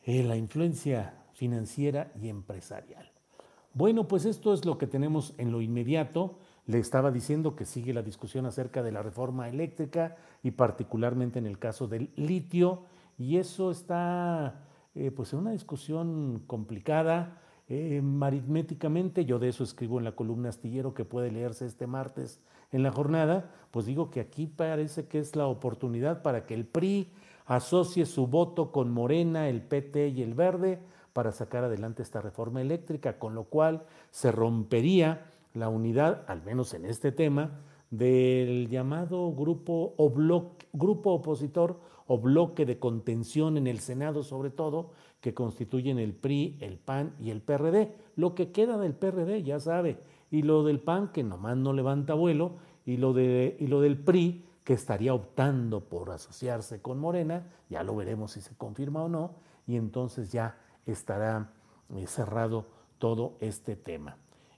eh, 0.03 0.21
la 0.21 0.35
influencia 0.35 1.23
financiera 1.31 2.11
y 2.21 2.27
empresarial. 2.27 3.09
Bueno, 3.73 4.05
pues 4.05 4.25
esto 4.25 4.53
es 4.53 4.65
lo 4.65 4.77
que 4.77 4.85
tenemos 4.85 5.33
en 5.37 5.53
lo 5.53 5.61
inmediato. 5.61 6.39
Le 6.67 6.79
estaba 6.79 7.11
diciendo 7.11 7.55
que 7.55 7.65
sigue 7.65 7.93
la 7.93 8.01
discusión 8.01 8.45
acerca 8.45 8.81
de 8.81 8.91
la 8.91 9.03
reforma 9.03 9.49
eléctrica 9.49 10.15
y 10.41 10.51
particularmente 10.51 11.39
en 11.39 11.45
el 11.45 11.59
caso 11.59 11.87
del 11.87 12.11
litio. 12.15 12.83
Y 13.17 13.37
eso 13.37 13.71
está 13.71 14.65
eh, 14.95 15.11
pues 15.11 15.33
en 15.33 15.39
una 15.39 15.51
discusión 15.51 16.43
complicada. 16.47 17.41
Eh, 17.67 18.01
aritméticamente, 18.21 19.25
yo 19.25 19.39
de 19.39 19.49
eso 19.49 19.63
escribo 19.63 19.99
en 19.99 20.05
la 20.05 20.13
columna 20.13 20.49
astillero 20.49 20.93
que 20.93 21.05
puede 21.05 21.31
leerse 21.31 21.65
este 21.65 21.87
martes 21.87 22.39
en 22.71 22.83
la 22.83 22.91
jornada, 22.91 23.51
pues 23.71 23.85
digo 23.85 24.09
que 24.09 24.19
aquí 24.19 24.47
parece 24.47 25.07
que 25.07 25.19
es 25.19 25.35
la 25.35 25.47
oportunidad 25.47 26.21
para 26.21 26.45
que 26.45 26.53
el 26.53 26.65
PRI 26.65 27.09
asocie 27.45 28.05
su 28.05 28.27
voto 28.27 28.71
con 28.71 28.91
Morena, 28.91 29.49
el 29.49 29.61
PT 29.61 30.09
y 30.09 30.21
el 30.21 30.33
Verde 30.33 30.79
para 31.13 31.31
sacar 31.31 31.63
adelante 31.63 32.03
esta 32.03 32.21
reforma 32.21 32.61
eléctrica, 32.61 33.17
con 33.17 33.35
lo 33.35 33.45
cual 33.45 33.83
se 34.11 34.31
rompería 34.31 35.25
la 35.55 35.69
unidad, 35.69 36.23
al 36.27 36.43
menos 36.43 36.73
en 36.73 36.85
este 36.85 37.11
tema, 37.11 37.61
del 37.89 38.67
llamado 38.69 39.33
grupo, 39.33 39.93
o 39.97 40.11
grupo 40.73 41.13
opositor 41.13 41.79
o 42.07 42.19
bloque 42.19 42.65
de 42.65 42.77
contención 42.77 43.57
en 43.57 43.67
el 43.67 43.79
Senado 43.79 44.23
sobre 44.23 44.49
todo, 44.49 44.91
que 45.21 45.33
constituyen 45.33 45.97
el 45.97 46.13
PRI, 46.13 46.57
el 46.61 46.77
PAN 46.77 47.15
y 47.19 47.31
el 47.31 47.41
PRD. 47.41 47.95
Lo 48.15 48.35
que 48.35 48.51
queda 48.51 48.77
del 48.77 48.93
PRD, 48.93 49.43
ya 49.43 49.59
sabe, 49.59 49.97
y 50.29 50.43
lo 50.43 50.63
del 50.63 50.79
PAN, 50.79 51.11
que 51.11 51.23
nomás 51.23 51.57
no 51.57 51.73
levanta 51.73 52.13
vuelo, 52.13 52.57
y 52.85 52.97
lo, 52.97 53.13
de, 53.13 53.57
y 53.59 53.67
lo 53.67 53.81
del 53.81 53.97
PRI, 53.97 54.45
que 54.63 54.73
estaría 54.73 55.13
optando 55.13 55.81
por 55.81 56.11
asociarse 56.11 56.81
con 56.81 56.99
Morena, 56.99 57.47
ya 57.69 57.83
lo 57.83 57.95
veremos 57.95 58.33
si 58.33 58.41
se 58.41 58.55
confirma 58.55 59.03
o 59.03 59.09
no, 59.09 59.35
y 59.65 59.77
entonces 59.77 60.31
ya 60.31 60.57
estará 60.85 61.51
eh, 61.95 62.05
cerrado 62.07 62.67
todo 62.99 63.37
este 63.39 63.75
tema. 63.75 64.17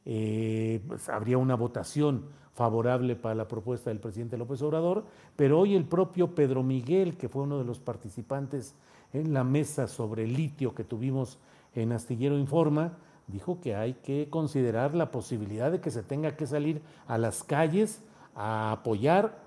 Eh, 0.09 0.79
pues, 0.87 1.09
habría 1.09 1.37
una 1.37 1.55
votación 1.55 2.23
favorable 2.53 3.17
para 3.17 3.35
la 3.35 3.49
propuesta 3.49 3.89
del 3.89 3.99
presidente 3.99 4.37
López 4.37 4.61
Obrador, 4.61 5.03
pero 5.35 5.59
hoy 5.59 5.75
el 5.75 5.83
propio 5.83 6.33
Pedro 6.33 6.63
Miguel, 6.63 7.17
que 7.17 7.27
fue 7.27 7.43
uno 7.43 7.57
de 7.57 7.65
los 7.65 7.79
participantes 7.79 8.73
en 9.11 9.33
la 9.33 9.43
mesa 9.43 9.85
sobre 9.85 10.23
el 10.23 10.31
litio 10.31 10.73
que 10.73 10.85
tuvimos 10.85 11.39
en 11.75 11.91
Astillero 11.91 12.37
Informa, 12.37 12.93
dijo 13.27 13.59
que 13.59 13.75
hay 13.75 13.95
que 13.95 14.29
considerar 14.29 14.95
la 14.95 15.11
posibilidad 15.11 15.73
de 15.73 15.81
que 15.81 15.91
se 15.91 16.03
tenga 16.03 16.37
que 16.37 16.47
salir 16.47 16.81
a 17.05 17.17
las 17.17 17.43
calles 17.43 18.01
a 18.33 18.71
apoyar 18.71 19.39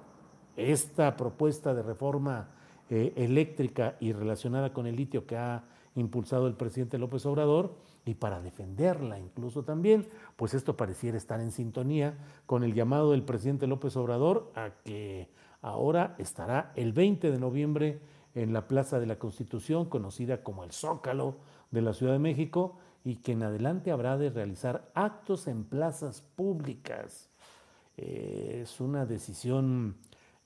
esta 0.57 1.17
propuesta 1.17 1.73
de 1.73 1.83
reforma 1.83 2.50
eh, 2.90 3.14
eléctrica 3.17 3.97
y 3.99 4.12
relacionada 4.12 4.75
con 4.75 4.87
el 4.87 4.97
litio 4.97 5.26
que 5.26 5.38
ha 5.38 5.64
impulsado 5.95 6.47
el 6.47 6.55
presidente 6.55 6.99
López 6.99 7.25
Obrador 7.25 7.75
y 8.04 8.14
para 8.14 8.40
defenderla 8.40 9.19
incluso 9.19 9.62
también, 9.62 10.09
pues 10.37 10.54
esto 10.54 10.76
pareciera 10.76 11.16
estar 11.16 11.40
en 11.40 11.52
sintonía 11.52 12.16
con 12.47 12.64
el 12.64 12.75
llamado 12.75 13.12
del 13.12 13.23
presidente 13.23 13.66
López 13.66 13.97
Obrador 13.97 14.52
a 14.54 14.71
que 14.85 15.28
ahora 15.62 16.14
estará 16.19 16.73
el 16.76 16.92
20 16.92 17.30
de 17.30 17.38
noviembre 17.38 18.00
en 18.35 18.52
la 18.52 18.69
Plaza 18.69 19.00
de 19.00 19.07
la 19.07 19.19
Constitución, 19.19 19.87
conocida 19.87 20.42
como 20.42 20.64
el 20.64 20.73
Zócalo 20.73 21.37
de 21.71 21.83
la 21.83 21.92
Ciudad 21.92 22.12
de 22.12 22.19
México, 22.19 22.78
y 23.04 23.16
que 23.16 23.33
en 23.33 23.42
adelante 23.42 23.90
habrá 23.90 24.19
de 24.19 24.30
realizar 24.30 24.90
actos 24.95 25.47
en 25.47 25.64
plazas 25.64 26.21
públicas. 26.21 27.30
Eh, 27.97 28.61
es 28.62 28.80
una 28.80 29.07
decisión 29.07 29.97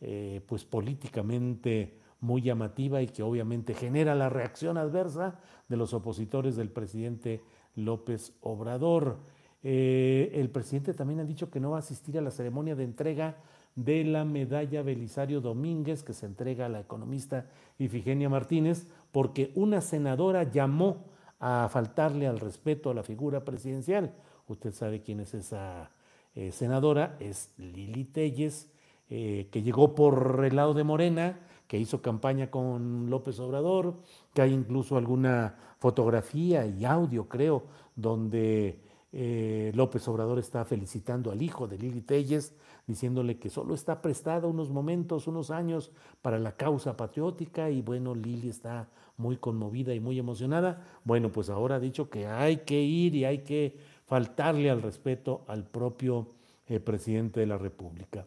eh, 0.01 0.41
pues 0.47 0.65
políticamente 0.65 1.99
muy 2.25 2.41
llamativa 2.41 3.03
y 3.03 3.07
que 3.07 3.23
obviamente 3.23 3.75
genera 3.75 4.15
la 4.15 4.31
reacción 4.31 4.79
adversa 4.79 5.39
de 5.69 5.77
los 5.77 5.93
opositores 5.93 6.57
del 6.57 6.71
presidente 6.71 7.43
López 7.77 8.33
Obrador. 8.41 9.19
Eh, 9.63 10.33
el 10.35 10.49
presidente 10.49 10.95
también 10.95 11.21
ha 11.21 11.25
dicho 11.25 11.51
que 11.51 11.61
no 11.61 11.71
va 11.71 11.77
a 11.77 11.81
asistir 11.81 12.19
a 12.19 12.23
la 12.23 12.31
ceremonia 12.31 12.75
de 12.75 12.85
entrega 12.85 13.37
de 13.77 14.05
la 14.05 14.25
medalla 14.25 14.83
Belisario 14.83 15.41
Domínguez 15.41 16.03
que 16.03 16.15
se 16.15 16.27
entrega 16.27 16.67
a 16.67 16.69
la 16.71 16.81
economista 16.81 17.47
Ifigenia 17.79 18.29
Martínez 18.29 18.87
porque 19.13 19.53
una 19.55 19.81
senadora 19.81 20.51
llamó 20.51 21.05
a 21.41 21.69
faltarle 21.71 22.27
al 22.27 22.41
respeto 22.41 22.91
a 22.91 22.95
la 22.95 23.03
figura 23.03 23.45
presidencial. 23.45 24.15
Usted 24.49 24.73
sabe 24.73 25.03
quién 25.03 25.21
es 25.21 25.35
esa 25.35 25.91
eh, 26.35 26.53
senadora, 26.53 27.17
es 27.21 27.53
Lili 27.59 28.05
Telles, 28.05 28.71
eh, 29.11 29.49
que 29.51 29.63
llegó 29.63 29.95
por 29.95 30.43
el 30.45 30.57
lado 30.57 30.73
de 30.73 30.85
Morena, 30.85 31.39
que 31.75 31.81
hizo 31.81 32.01
campaña 32.01 32.53
con 32.53 33.11
López 33.11 33.41
Obrador, 33.41 33.97
que 34.33 34.43
hay 34.43 34.53
incluso 34.53 34.97
alguna 34.97 35.57
fotografía 35.81 36.65
y 36.67 36.85
audio, 36.85 37.29
creo, 37.29 37.65
donde 37.97 38.79
eh, 39.11 39.73
López 39.75 40.07
Obrador 40.07 40.39
está 40.39 40.65
felicitando 40.65 41.33
al 41.33 41.43
hijo 41.43 41.67
de 41.67 41.77
Lili 41.77 42.01
Telles, 42.03 42.55
diciéndole 42.87 43.41
que 43.41 43.51
solo 43.51 43.75
está 43.75 44.01
prestada 44.01 44.47
unos 44.47 44.71
momentos, 44.71 45.27
unos 45.27 45.51
años 45.51 45.91
para 46.23 46.39
la 46.39 46.53
causa 46.53 46.97
patriótica 46.97 47.69
y 47.71 47.83
bueno, 47.83 48.15
Lili 48.15 48.51
está 48.51 48.89
muy 49.17 49.37
conmovida 49.37 49.93
y 49.95 49.99
muy 49.99 50.17
emocionada. 50.17 50.81
Bueno, 51.03 51.33
pues 51.33 51.51
ahora 51.51 51.75
ha 51.75 51.81
dicho 51.81 52.09
que 52.09 52.29
hay 52.29 52.59
que 52.59 52.81
ir 52.81 53.17
y 53.17 53.25
hay 53.25 53.39
que 53.39 53.77
faltarle 54.07 54.71
al 54.71 54.81
respeto 54.81 55.43
al 55.49 55.65
propio 55.65 56.29
eh, 56.69 56.79
presidente 56.79 57.41
de 57.41 57.47
la 57.47 57.59
República. 57.59 58.27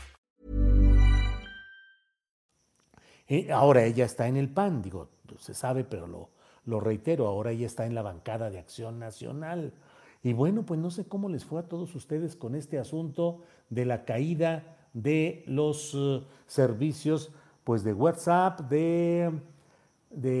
Ahora 3.51 3.85
ella 3.85 4.05
está 4.05 4.27
en 4.27 4.37
el 4.37 4.49
PAN, 4.49 4.81
digo, 4.81 5.09
se 5.37 5.53
sabe, 5.53 5.83
pero 5.83 6.29
lo, 6.65 6.79
reitero, 6.79 7.27
ahora 7.27 7.51
ella 7.51 7.65
está 7.65 7.85
en 7.85 7.95
la 7.95 8.01
bancada 8.01 8.49
de 8.49 8.59
Acción 8.59 8.99
Nacional. 8.99 9.73
Y 10.23 10.33
bueno, 10.33 10.63
pues 10.63 10.79
no 10.79 10.91
sé 10.91 11.05
cómo 11.05 11.29
les 11.29 11.45
fue 11.45 11.59
a 11.59 11.67
todos 11.67 11.95
ustedes 11.95 12.35
con 12.35 12.55
este 12.55 12.77
asunto 12.77 13.41
de 13.69 13.85
la 13.85 14.05
caída 14.05 14.77
de 14.93 15.43
los 15.47 15.93
uh, 15.93 16.23
servicios 16.45 17.31
pues 17.63 17.83
de 17.83 17.93
WhatsApp, 17.93 18.59
de, 18.69 19.31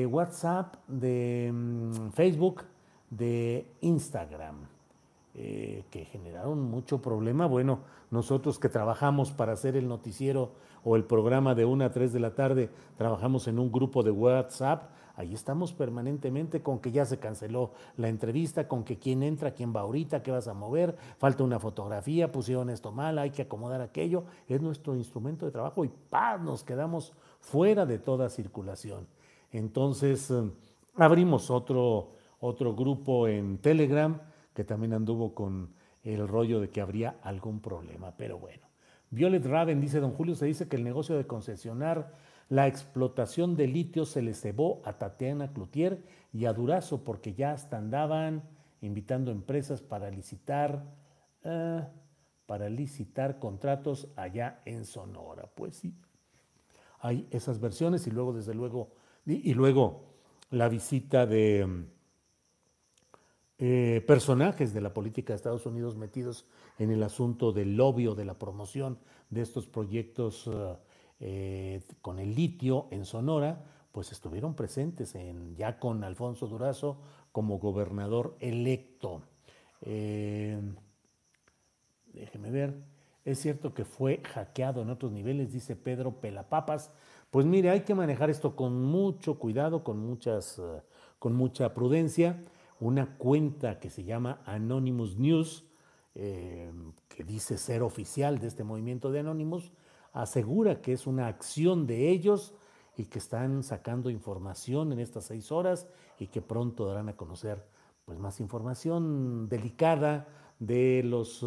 WhatsApp, 0.05 0.75
de 0.87 1.49
um, 1.51 2.11
Facebook, 2.11 2.63
de 3.09 3.65
Instagram, 3.81 4.55
eh, 5.35 5.85
que 5.89 6.05
generaron 6.05 6.61
mucho 6.61 7.01
problema. 7.01 7.45
Bueno, 7.45 7.79
nosotros 8.09 8.59
que 8.59 8.69
trabajamos 8.69 9.31
para 9.31 9.53
hacer 9.53 9.75
el 9.77 9.87
noticiero 9.87 10.51
o 10.83 10.95
el 10.95 11.03
programa 11.03 11.55
de 11.55 11.65
1 11.65 11.85
a 11.85 11.91
3 11.91 12.13
de 12.13 12.19
la 12.19 12.33
tarde, 12.35 12.69
trabajamos 12.97 13.47
en 13.47 13.59
un 13.59 13.71
grupo 13.71 14.03
de 14.03 14.11
WhatsApp 14.11 14.91
Ahí 15.15 15.33
estamos 15.33 15.73
permanentemente 15.73 16.63
con 16.63 16.79
que 16.79 16.91
ya 16.91 17.05
se 17.05 17.19
canceló 17.19 17.73
la 17.97 18.09
entrevista, 18.09 18.67
con 18.67 18.83
que 18.83 18.97
quién 18.97 19.23
entra, 19.23 19.51
quién 19.51 19.71
va 19.71 19.81
ahorita, 19.81 20.23
qué 20.23 20.31
vas 20.31 20.47
a 20.47 20.53
mover, 20.53 20.95
falta 21.17 21.43
una 21.43 21.59
fotografía, 21.59 22.31
pusieron 22.31 22.69
esto 22.69 22.91
mal, 22.91 23.19
hay 23.19 23.31
que 23.31 23.43
acomodar 23.43 23.81
aquello. 23.81 24.23
Es 24.47 24.61
nuestro 24.61 24.95
instrumento 24.95 25.45
de 25.45 25.51
trabajo 25.51 25.85
y 25.85 25.91
¡paz! 26.09 26.41
nos 26.41 26.63
quedamos 26.63 27.13
fuera 27.39 27.85
de 27.85 27.99
toda 27.99 28.29
circulación. 28.29 29.07
Entonces 29.51 30.31
eh, 30.31 30.49
abrimos 30.95 31.51
otro, 31.51 32.13
otro 32.39 32.73
grupo 32.73 33.27
en 33.27 33.57
Telegram 33.59 34.19
que 34.55 34.63
también 34.63 34.93
anduvo 34.93 35.35
con 35.35 35.73
el 36.03 36.27
rollo 36.27 36.59
de 36.59 36.69
que 36.69 36.81
habría 36.81 37.19
algún 37.21 37.59
problema, 37.59 38.13
pero 38.17 38.39
bueno. 38.39 38.70
Violet 39.11 39.45
Raven 39.45 39.81
dice, 39.81 39.99
don 39.99 40.13
Julio, 40.13 40.35
se 40.35 40.45
dice 40.45 40.67
que 40.67 40.77
el 40.77 40.83
negocio 40.83 41.17
de 41.17 41.27
concesionar 41.27 42.13
la 42.49 42.67
explotación 42.67 43.55
de 43.55 43.67
litio 43.67 44.05
se 44.05 44.21
le 44.21 44.33
cebó 44.33 44.81
a 44.83 44.97
Tatiana 44.97 45.53
Cloutier 45.53 46.03
y 46.33 46.45
a 46.45 46.53
Durazo 46.53 47.03
porque 47.03 47.33
ya 47.33 47.51
hasta 47.51 47.77
andaban 47.77 48.43
invitando 48.81 49.31
empresas 49.31 49.81
para 49.81 50.09
licitar, 50.09 50.83
eh, 51.43 51.81
para 52.45 52.69
licitar 52.69 53.39
contratos 53.39 54.09
allá 54.15 54.61
en 54.65 54.85
Sonora. 54.85 55.49
Pues 55.55 55.77
sí, 55.77 55.93
hay 56.99 57.27
esas 57.31 57.59
versiones 57.59 58.05
y 58.07 58.11
luego, 58.11 58.33
desde 58.33 58.53
luego, 58.53 58.89
y, 59.25 59.53
luego 59.53 60.03
la 60.49 60.67
visita 60.67 61.25
de 61.25 61.85
eh, 63.61 64.03
personajes 64.05 64.73
de 64.73 64.81
la 64.81 64.93
política 64.93 65.31
de 65.31 65.37
Estados 65.37 65.65
Unidos 65.65 65.95
metidos 65.95 66.45
en 66.79 66.91
el 66.91 67.01
asunto 67.03 67.53
del 67.53 67.77
lobby 67.77 68.07
o 68.07 68.15
de 68.15 68.25
la 68.25 68.37
promoción 68.37 68.97
de 69.29 69.41
estos 69.41 69.67
proyectos 69.67 70.49
eh, 71.23 71.83
con 72.01 72.17
el 72.17 72.33
litio 72.33 72.87
en 72.89 73.05
Sonora, 73.05 73.63
pues 73.91 74.11
estuvieron 74.11 74.55
presentes 74.55 75.13
en, 75.13 75.55
ya 75.55 75.77
con 75.77 76.03
Alfonso 76.03 76.47
Durazo 76.47 76.97
como 77.31 77.59
gobernador 77.59 78.35
electo. 78.39 79.21
Eh, 79.81 80.59
déjeme 82.11 82.49
ver, 82.49 82.73
es 83.23 83.39
cierto 83.39 83.75
que 83.75 83.85
fue 83.85 84.23
hackeado 84.33 84.81
en 84.81 84.89
otros 84.89 85.11
niveles, 85.11 85.51
dice 85.51 85.75
Pedro 85.75 86.19
Pelapapas. 86.19 86.89
Pues 87.29 87.45
mire, 87.45 87.69
hay 87.69 87.81
que 87.81 87.93
manejar 87.93 88.31
esto 88.31 88.55
con 88.55 88.83
mucho 88.83 89.37
cuidado, 89.37 89.83
con, 89.83 89.99
muchas, 89.99 90.57
eh, 90.57 90.81
con 91.19 91.33
mucha 91.33 91.75
prudencia. 91.75 92.43
Una 92.81 93.15
cuenta 93.15 93.79
que 93.79 93.91
se 93.91 94.03
llama 94.03 94.41
Anonymous 94.43 95.15
News, 95.15 95.63
eh, 96.15 96.71
que 97.07 97.23
dice 97.23 97.59
ser 97.59 97.83
oficial 97.83 98.39
de 98.39 98.47
este 98.47 98.63
movimiento 98.63 99.11
de 99.11 99.19
Anonymous, 99.19 99.71
asegura 100.13 100.81
que 100.81 100.93
es 100.93 101.05
una 101.05 101.27
acción 101.27 101.85
de 101.85 102.09
ellos 102.09 102.55
y 102.97 103.05
que 103.05 103.19
están 103.19 103.61
sacando 103.61 104.09
información 104.09 104.91
en 104.91 104.99
estas 104.99 105.25
seis 105.25 105.51
horas 105.51 105.87
y 106.17 106.27
que 106.27 106.41
pronto 106.41 106.87
darán 106.87 107.07
a 107.07 107.15
conocer 107.15 107.63
pues, 108.03 108.17
más 108.17 108.39
información 108.39 109.47
delicada 109.47 110.27
de 110.57 111.03
los 111.03 111.45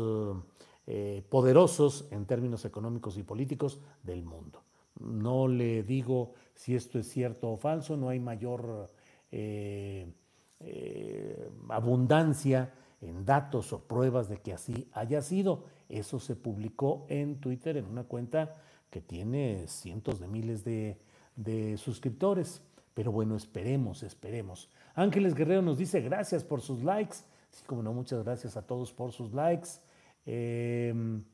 eh, 0.86 1.24
poderosos 1.28 2.06
en 2.12 2.26
términos 2.26 2.64
económicos 2.64 3.18
y 3.18 3.24
políticos 3.24 3.80
del 4.04 4.22
mundo. 4.22 4.62
No 5.00 5.48
le 5.48 5.82
digo 5.82 6.34
si 6.54 6.76
esto 6.76 7.00
es 7.00 7.08
cierto 7.08 7.50
o 7.50 7.56
falso, 7.56 7.96
no 7.96 8.08
hay 8.08 8.20
mayor 8.20 8.88
eh, 9.32 10.14
abundancia 11.68 12.72
en 13.00 13.24
datos 13.24 13.72
o 13.72 13.80
pruebas 13.80 14.28
de 14.28 14.38
que 14.38 14.52
así 14.52 14.88
haya 14.92 15.20
sido. 15.22 15.64
Eso 15.88 16.18
se 16.18 16.36
publicó 16.36 17.06
en 17.08 17.40
Twitter 17.40 17.76
en 17.76 17.86
una 17.86 18.04
cuenta 18.04 18.56
que 18.90 19.00
tiene 19.00 19.66
cientos 19.68 20.20
de 20.20 20.28
miles 20.28 20.64
de, 20.64 20.96
suscriptores. 21.76 22.62
Pero 22.94 23.12
bueno, 23.12 23.36
esperemos, 23.36 24.02
esperemos. 24.02 24.70
Ángeles 24.94 25.34
Guerrero 25.34 25.62
nos 25.62 25.78
dice 25.78 26.00
gracias 26.00 26.44
por 26.44 26.60
sus 26.60 26.82
likes. 26.82 27.16
Sí, 27.50 27.64
como 27.66 27.82
no, 27.82 27.92
muchas 27.92 28.22
gracias 28.24 28.56
a 28.56 28.62
todos 28.62 28.92
por 28.92 29.12
sus 29.12 29.32
likes. 29.32 29.68
Em, 30.24 31.24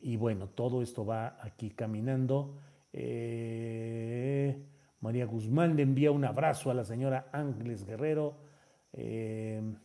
y 0.00 0.16
bueno, 0.16 0.48
todo 0.48 0.82
esto 0.82 1.04
va 1.04 1.38
aquí 1.42 1.70
caminando. 1.70 2.58
Eh, 2.92 4.62
María 5.00 5.24
Guzmán 5.24 5.76
le 5.76 5.82
envía 5.82 6.10
un 6.10 6.24
abrazo 6.24 6.70
a 6.70 6.74
la 6.74 6.84
señora 6.84 7.28
Ángeles 7.32 7.84
Guerrero. 7.84 8.49
Em, 8.92 9.76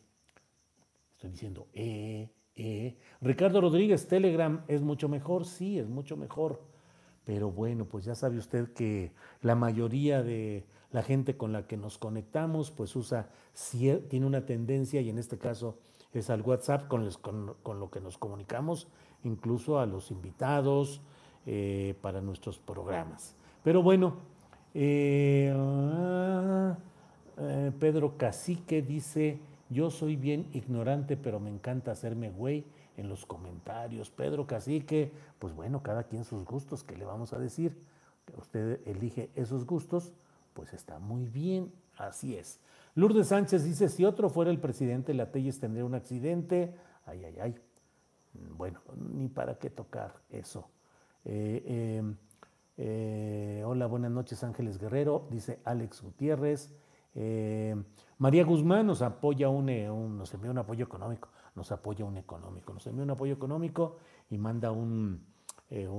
estoy 1.13 1.31
diciendo, 1.31 1.67
eh, 1.73 2.29
eh. 2.55 2.97
Ricardo 3.21 3.61
Rodríguez, 3.61 4.07
Telegram 4.07 4.63
es 4.67 4.81
mucho 4.81 5.09
mejor. 5.09 5.45
Sí, 5.45 5.79
es 5.79 5.87
mucho 5.87 6.17
mejor. 6.17 6.61
Pero 7.25 7.51
bueno, 7.51 7.85
pues 7.85 8.05
ya 8.05 8.15
sabe 8.15 8.37
usted 8.37 8.73
que 8.73 9.11
la 9.41 9.55
mayoría 9.55 10.21
de 10.21 10.65
la 10.91 11.01
gente 11.01 11.35
con 11.35 11.51
la 11.51 11.67
que 11.67 11.75
nos 11.75 11.97
conectamos, 11.97 12.71
pues 12.71 12.95
usa, 12.95 13.29
tiene 14.09 14.25
una 14.25 14.45
tendencia, 14.45 15.01
y 15.01 15.09
en 15.09 15.17
este 15.17 15.37
caso 15.37 15.79
es 16.13 16.29
al 16.29 16.41
WhatsApp 16.41 16.87
con, 16.87 17.03
lo 17.79 17.89
que 17.91 17.99
nos 17.99 18.17
comunicamos, 18.17 18.87
incluso 19.23 19.79
a 19.79 19.85
los 19.85 20.11
invitados 20.11 21.01
eh, 21.45 21.97
para 22.01 22.21
nuestros 22.21 22.59
programas. 22.59 23.35
Pero 23.63 23.83
bueno, 23.83 24.17
eh, 24.73 25.51
ah, 25.53 26.77
eh, 27.37 27.71
Pedro 27.79 28.17
Cacique 28.17 28.81
dice, 28.81 29.39
yo 29.69 29.89
soy 29.89 30.15
bien 30.15 30.47
ignorante, 30.53 31.17
pero 31.17 31.39
me 31.39 31.49
encanta 31.49 31.91
hacerme 31.91 32.29
güey 32.29 32.65
en 32.97 33.09
los 33.09 33.25
comentarios. 33.25 34.09
Pedro 34.09 34.47
Cacique, 34.47 35.11
pues 35.39 35.53
bueno, 35.53 35.83
cada 35.83 36.03
quien 36.03 36.23
sus 36.23 36.45
gustos, 36.45 36.83
¿qué 36.83 36.95
le 36.95 37.05
vamos 37.05 37.33
a 37.33 37.39
decir? 37.39 37.77
Usted 38.37 38.79
elige 38.85 39.29
esos 39.35 39.65
gustos, 39.65 40.13
pues 40.53 40.73
está 40.73 40.99
muy 40.99 41.27
bien, 41.27 41.71
así 41.97 42.35
es. 42.35 42.59
Lourdes 42.95 43.27
Sánchez 43.27 43.63
dice, 43.63 43.89
si 43.89 44.05
otro 44.05 44.29
fuera 44.29 44.51
el 44.51 44.59
presidente, 44.59 45.13
la 45.13 45.31
Telles 45.31 45.59
tendría 45.59 45.85
un 45.85 45.95
accidente. 45.95 46.73
Ay, 47.05 47.25
ay, 47.25 47.35
ay. 47.41 47.55
Bueno, 48.57 48.79
ni 49.13 49.27
para 49.27 49.55
qué 49.55 49.69
tocar 49.69 50.15
eso. 50.29 50.69
Eh, 51.25 51.97
em, 51.99 52.15
eh, 52.77 53.63
hola, 53.65 53.85
buenas 53.87 54.11
noches, 54.11 54.43
Ángeles 54.43 54.79
Guerrero, 54.79 55.27
dice 55.29 55.59
Alex 55.65 56.01
Gutiérrez. 56.01 56.73
Eh, 57.15 57.75
María 58.17 58.43
Guzmán 58.43 58.87
nos 58.87 59.01
apoya 59.01 59.49
un, 59.49 59.65
nos 60.17 60.33
envía 60.33 60.51
un 60.51 60.57
apoyo 60.57 60.85
económico 60.85 61.29
nos 61.55 61.71
apoya 61.71 62.05
un 62.05 62.17
económico, 62.17 62.73
nos 62.73 62.85
envía 62.85 63.03
un 63.03 63.11
apoyo 63.11 63.33
económico 63.33 63.97
y 64.29 64.37
manda 64.37 64.71
un, 64.71 65.25
eh, 65.69 65.89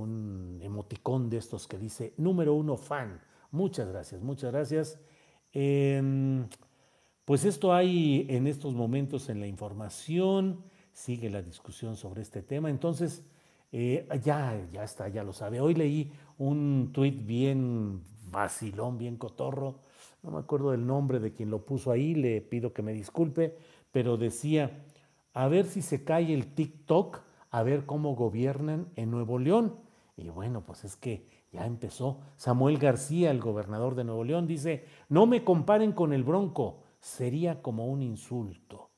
emoticón 0.61 1.29
de 1.29 1.37
estos 1.37 1.67
que 1.67 1.77
dice 1.77 2.13
número 2.17 2.53
uno 2.53 2.77
fan. 2.77 3.19
Muchas 3.51 3.89
gracias, 3.89 4.21
muchas 4.21 4.51
gracias. 4.51 4.99
Em, 5.51 6.47
pues 7.25 7.43
esto 7.43 7.73
hay 7.73 8.25
en 8.29 8.47
estos 8.47 8.75
momentos 8.75 9.29
en 9.29 9.39
la 9.39 9.47
información, 9.47 10.63
sigue 10.93 11.29
la 11.29 11.41
discusión 11.41 11.95
sobre 11.97 12.21
este 12.21 12.43
tema. 12.43 12.69
Entonces, 12.69 13.25
eh, 13.71 14.07
ya, 14.23 14.65
ya 14.71 14.83
está, 14.83 15.09
ya 15.09 15.23
lo 15.23 15.33
sabe. 15.33 15.59
Hoy 15.59 15.73
leí 15.73 16.11
un 16.37 16.91
tuit 16.93 17.25
bien 17.25 18.03
vacilón, 18.29 18.97
bien 18.97 19.17
cotorro. 19.17 19.79
No 20.23 20.31
me 20.31 20.39
acuerdo 20.39 20.71
del 20.71 20.85
nombre 20.85 21.19
de 21.19 21.33
quien 21.33 21.49
lo 21.49 21.65
puso 21.65 21.91
ahí, 21.91 22.15
le 22.15 22.41
pido 22.41 22.73
que 22.73 22.81
me 22.81 22.93
disculpe, 22.93 23.57
pero 23.91 24.17
decía, 24.17 24.83
a 25.33 25.47
ver 25.47 25.65
si 25.65 25.81
se 25.81 26.03
cae 26.03 26.33
el 26.33 26.53
TikTok, 26.53 27.21
a 27.49 27.63
ver 27.63 27.85
cómo 27.85 28.15
gobiernan 28.15 28.89
en 28.95 29.11
Nuevo 29.11 29.39
León. 29.39 29.75
Y 30.15 30.29
bueno, 30.29 30.65
pues 30.65 30.83
es 30.83 30.95
que 30.95 31.27
ya 31.51 31.65
empezó. 31.65 32.19
Samuel 32.35 32.77
García, 32.77 33.31
el 33.31 33.39
gobernador 33.39 33.95
de 33.95 34.03
Nuevo 34.03 34.23
León, 34.23 34.47
dice, 34.47 34.85
no 35.09 35.25
me 35.25 35.43
comparen 35.43 35.91
con 35.91 36.11
el 36.11 36.23
Bronco, 36.23 36.81
sería 36.99 37.61
como 37.61 37.85
un 37.87 38.01
insulto. 38.01 38.89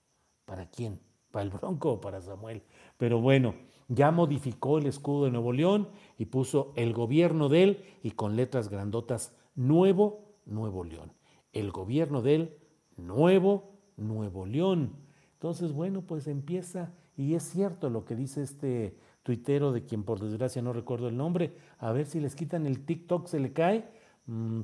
¿Para 0.45 0.69
quién? 0.69 0.99
¿Para 1.31 1.43
el 1.43 1.49
Bronco 1.49 1.91
o 1.91 2.01
para 2.01 2.21
Samuel? 2.21 2.63
Pero 2.97 3.21
bueno, 3.21 3.53
ya 3.87 4.11
modificó 4.11 4.77
el 4.77 4.87
escudo 4.87 5.25
de 5.25 5.31
Nuevo 5.31 5.51
León 5.51 5.89
y 6.17 6.25
puso 6.25 6.73
el 6.75 6.93
gobierno 6.93 7.49
de 7.49 7.63
él 7.63 7.83
y 8.01 8.11
con 8.11 8.35
letras 8.35 8.69
grandotas, 8.69 9.35
Nuevo 9.55 10.28
Nuevo 10.49 10.83
León. 10.83 11.13
El 11.53 11.71
gobierno 11.71 12.21
de 12.21 12.35
él, 12.35 12.57
Nuevo 12.97 13.79
Nuevo 13.99 14.45
León. 14.45 14.93
Entonces, 15.33 15.71
bueno, 15.71 16.01
pues 16.01 16.27
empieza, 16.27 16.93
y 17.15 17.35
es 17.35 17.43
cierto 17.43 17.89
lo 17.89 18.05
que 18.05 18.15
dice 18.15 18.41
este 18.41 18.97
tuitero 19.23 19.71
de 19.71 19.85
quien 19.85 20.03
por 20.03 20.19
desgracia 20.19 20.61
no 20.61 20.73
recuerdo 20.73 21.07
el 21.07 21.17
nombre, 21.17 21.53
a 21.77 21.91
ver 21.91 22.05
si 22.05 22.19
les 22.19 22.35
quitan 22.35 22.65
el 22.65 22.85
TikTok, 22.85 23.27
se 23.27 23.39
le 23.39 23.53
cae, 23.53 23.85
mm, 24.25 24.61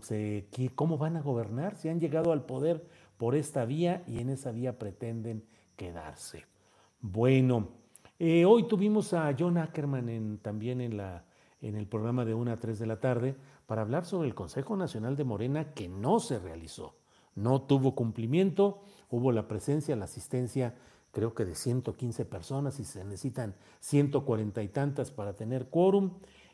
¿cómo 0.76 0.98
van 0.98 1.18
a 1.18 1.22
gobernar? 1.22 1.76
Si 1.76 1.90
han 1.90 2.00
llegado 2.00 2.32
al 2.32 2.46
poder 2.46 2.86
por 3.18 3.36
esta 3.36 3.66
vía 3.66 4.04
y 4.08 4.20
en 4.20 4.30
esa 4.30 4.52
vía 4.52 4.78
pretenden 4.78 5.46
quedarse. 5.76 6.46
Bueno, 7.00 7.70
eh, 8.20 8.46
hoy 8.46 8.68
tuvimos 8.68 9.14
a 9.14 9.34
John 9.38 9.58
Ackerman 9.58 10.40
también 10.42 10.82
en, 10.82 10.98
la, 10.98 11.26
en 11.62 11.76
el 11.76 11.88
programa 11.88 12.26
de 12.26 12.34
1 12.34 12.52
a 12.52 12.58
3 12.58 12.80
de 12.80 12.86
la 12.86 13.00
tarde 13.00 13.36
para 13.68 13.82
hablar 13.82 14.06
sobre 14.06 14.28
el 14.28 14.36
Consejo 14.36 14.76
Nacional 14.76 15.16
de 15.16 15.24
Morena 15.24 15.74
que 15.74 15.88
no 15.88 16.20
se 16.20 16.40
realizó, 16.40 16.96
no 17.36 17.62
tuvo 17.64 17.96
cumplimiento 17.96 18.82
hubo 19.10 19.32
la 19.32 19.48
presencia, 19.48 19.96
la 19.96 20.06
asistencia, 20.06 20.76
creo 21.12 21.34
que 21.34 21.46
de 21.46 21.56
115 21.56 22.26
personas 22.26 22.80
y 22.80 22.86
se 22.86 23.04
necesitan 23.04 23.56
140 23.80 24.62
y 24.64 24.68
tantas 24.68 25.12
para 25.12 25.34
tener 25.34 25.70
quórum. 25.70 26.12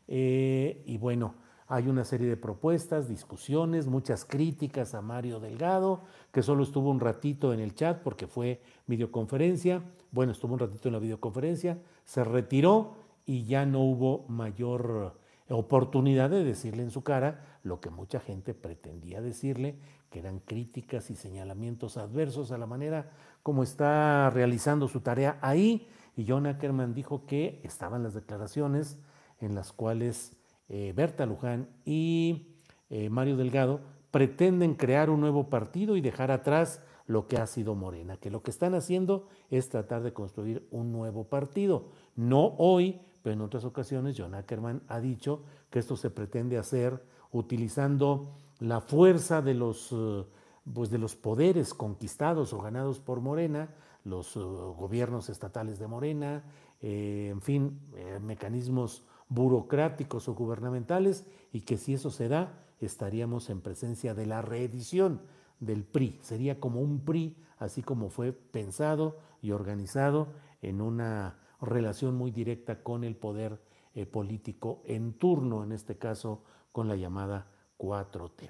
Eh, 0.07 0.83
y 0.85 0.97
bueno, 0.97 1.35
hay 1.67 1.87
una 1.87 2.03
serie 2.03 2.27
de 2.27 2.37
propuestas, 2.37 3.07
discusiones, 3.07 3.87
muchas 3.87 4.25
críticas 4.25 4.93
a 4.93 5.01
Mario 5.01 5.39
Delgado, 5.39 6.01
que 6.31 6.43
solo 6.43 6.63
estuvo 6.63 6.89
un 6.89 6.99
ratito 6.99 7.53
en 7.53 7.59
el 7.59 7.73
chat 7.73 8.01
porque 8.03 8.27
fue 8.27 8.61
videoconferencia. 8.87 9.81
Bueno, 10.11 10.33
estuvo 10.33 10.53
un 10.53 10.59
ratito 10.59 10.89
en 10.89 10.93
la 10.93 10.99
videoconferencia, 10.99 11.79
se 12.03 12.23
retiró 12.23 12.95
y 13.25 13.45
ya 13.45 13.65
no 13.65 13.79
hubo 13.79 14.25
mayor 14.27 15.19
oportunidad 15.55 16.29
de 16.29 16.43
decirle 16.43 16.83
en 16.83 16.91
su 16.91 17.03
cara 17.03 17.59
lo 17.63 17.79
que 17.79 17.89
mucha 17.89 18.19
gente 18.19 18.53
pretendía 18.53 19.21
decirle, 19.21 19.77
que 20.09 20.19
eran 20.19 20.39
críticas 20.39 21.09
y 21.09 21.15
señalamientos 21.15 21.97
adversos 21.97 22.51
a 22.51 22.57
la 22.57 22.65
manera 22.65 23.11
como 23.43 23.63
está 23.63 24.29
realizando 24.29 24.87
su 24.87 25.01
tarea 25.01 25.37
ahí 25.41 25.87
Y 26.15 26.25
John 26.27 26.45
Ackerman 26.45 26.93
dijo 26.93 27.25
que 27.25 27.61
estaban 27.63 28.03
las 28.03 28.13
declaraciones 28.13 28.99
en 29.39 29.55
las 29.55 29.71
cuales 29.71 30.37
eh, 30.69 30.93
Berta 30.95 31.25
Luján 31.25 31.69
y 31.85 32.55
eh, 32.89 33.09
Mario 33.09 33.37
Delgado 33.37 33.81
pretenden 34.11 34.75
crear 34.75 35.09
un 35.09 35.21
nuevo 35.21 35.49
partido 35.49 35.95
y 35.95 36.01
dejar 36.01 36.31
atrás 36.31 36.83
lo 37.07 37.27
que 37.27 37.37
ha 37.37 37.47
sido 37.47 37.75
Morena, 37.75 38.17
que 38.17 38.29
lo 38.29 38.43
que 38.43 38.51
están 38.51 38.73
haciendo 38.75 39.27
es 39.49 39.69
tratar 39.69 40.03
de 40.03 40.13
construir 40.13 40.67
un 40.71 40.91
nuevo 40.91 41.25
partido. 41.25 41.89
No 42.15 42.55
hoy, 42.57 43.01
pero 43.21 43.33
en 43.33 43.41
otras 43.41 43.65
ocasiones 43.65 44.15
John 44.17 44.35
Ackerman 44.35 44.81
ha 44.87 44.99
dicho 44.99 45.43
que 45.69 45.79
esto 45.79 45.95
se 45.95 46.09
pretende 46.09 46.57
hacer 46.57 47.03
utilizando 47.31 48.35
la 48.59 48.81
fuerza 48.81 49.41
de 49.41 49.53
los, 49.53 49.91
eh, 49.91 50.25
pues 50.73 50.89
de 50.89 50.97
los 50.97 51.15
poderes 51.15 51.73
conquistados 51.73 52.53
o 52.53 52.61
ganados 52.61 52.99
por 52.99 53.21
Morena, 53.21 53.73
los 54.03 54.35
gobiernos 54.35 55.29
estatales 55.29 55.77
de 55.77 55.85
Morena, 55.85 56.43
en 56.81 57.39
fin, 57.41 57.79
mecanismos 58.19 59.05
burocráticos 59.31 60.27
o 60.27 60.33
gubernamentales 60.33 61.25
y 61.53 61.61
que 61.61 61.77
si 61.77 61.93
eso 61.93 62.11
se 62.11 62.27
da, 62.27 62.65
estaríamos 62.81 63.49
en 63.49 63.61
presencia 63.61 64.13
de 64.13 64.25
la 64.25 64.41
reedición 64.41 65.21
del 65.59 65.83
PRI. 65.83 66.19
Sería 66.21 66.59
como 66.59 66.81
un 66.81 67.05
PRI, 67.05 67.37
así 67.57 67.81
como 67.81 68.09
fue 68.09 68.33
pensado 68.33 69.19
y 69.41 69.51
organizado 69.51 70.33
en 70.61 70.81
una 70.81 71.39
relación 71.61 72.15
muy 72.15 72.31
directa 72.31 72.83
con 72.83 73.03
el 73.03 73.15
poder 73.15 73.59
eh, 73.93 74.05
político 74.05 74.81
en 74.85 75.13
turno, 75.13 75.63
en 75.63 75.71
este 75.71 75.97
caso 75.97 76.43
con 76.71 76.87
la 76.87 76.95
llamada 76.95 77.47
4T. 77.77 78.49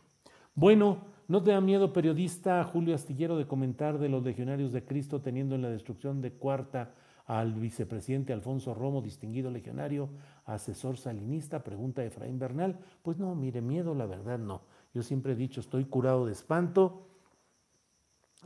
Bueno, 0.54 1.06
¿no 1.28 1.42
te 1.42 1.52
da 1.52 1.62
miedo, 1.62 1.94
periodista 1.94 2.64
Julio 2.64 2.94
Astillero, 2.94 3.38
de 3.38 3.48
comentar 3.48 3.98
de 3.98 4.10
los 4.10 4.24
legionarios 4.24 4.72
de 4.72 4.84
Cristo 4.84 5.22
teniendo 5.22 5.56
en 5.56 5.62
la 5.62 5.70
destrucción 5.70 6.22
de 6.22 6.34
Cuarta 6.34 6.94
al 7.26 7.54
vicepresidente 7.54 8.34
Alfonso 8.34 8.74
Romo, 8.74 9.02
distinguido 9.02 9.50
legionario, 9.50 10.10
asesor 10.46 10.98
salinista, 10.98 11.64
pregunta 11.64 12.04
Efraín 12.04 12.38
Bernal. 12.38 12.80
Pues 13.02 13.18
no, 13.18 13.34
mire, 13.36 13.62
miedo 13.62 13.96
la 13.96 14.06
verdad 14.06 14.38
no. 14.38 14.64
Yo 14.94 15.04
siempre 15.04 15.34
he 15.34 15.36
dicho, 15.36 15.62
estoy 15.62 15.86
curado 15.86 16.26
de 16.26 16.34
espanto, 16.34 17.08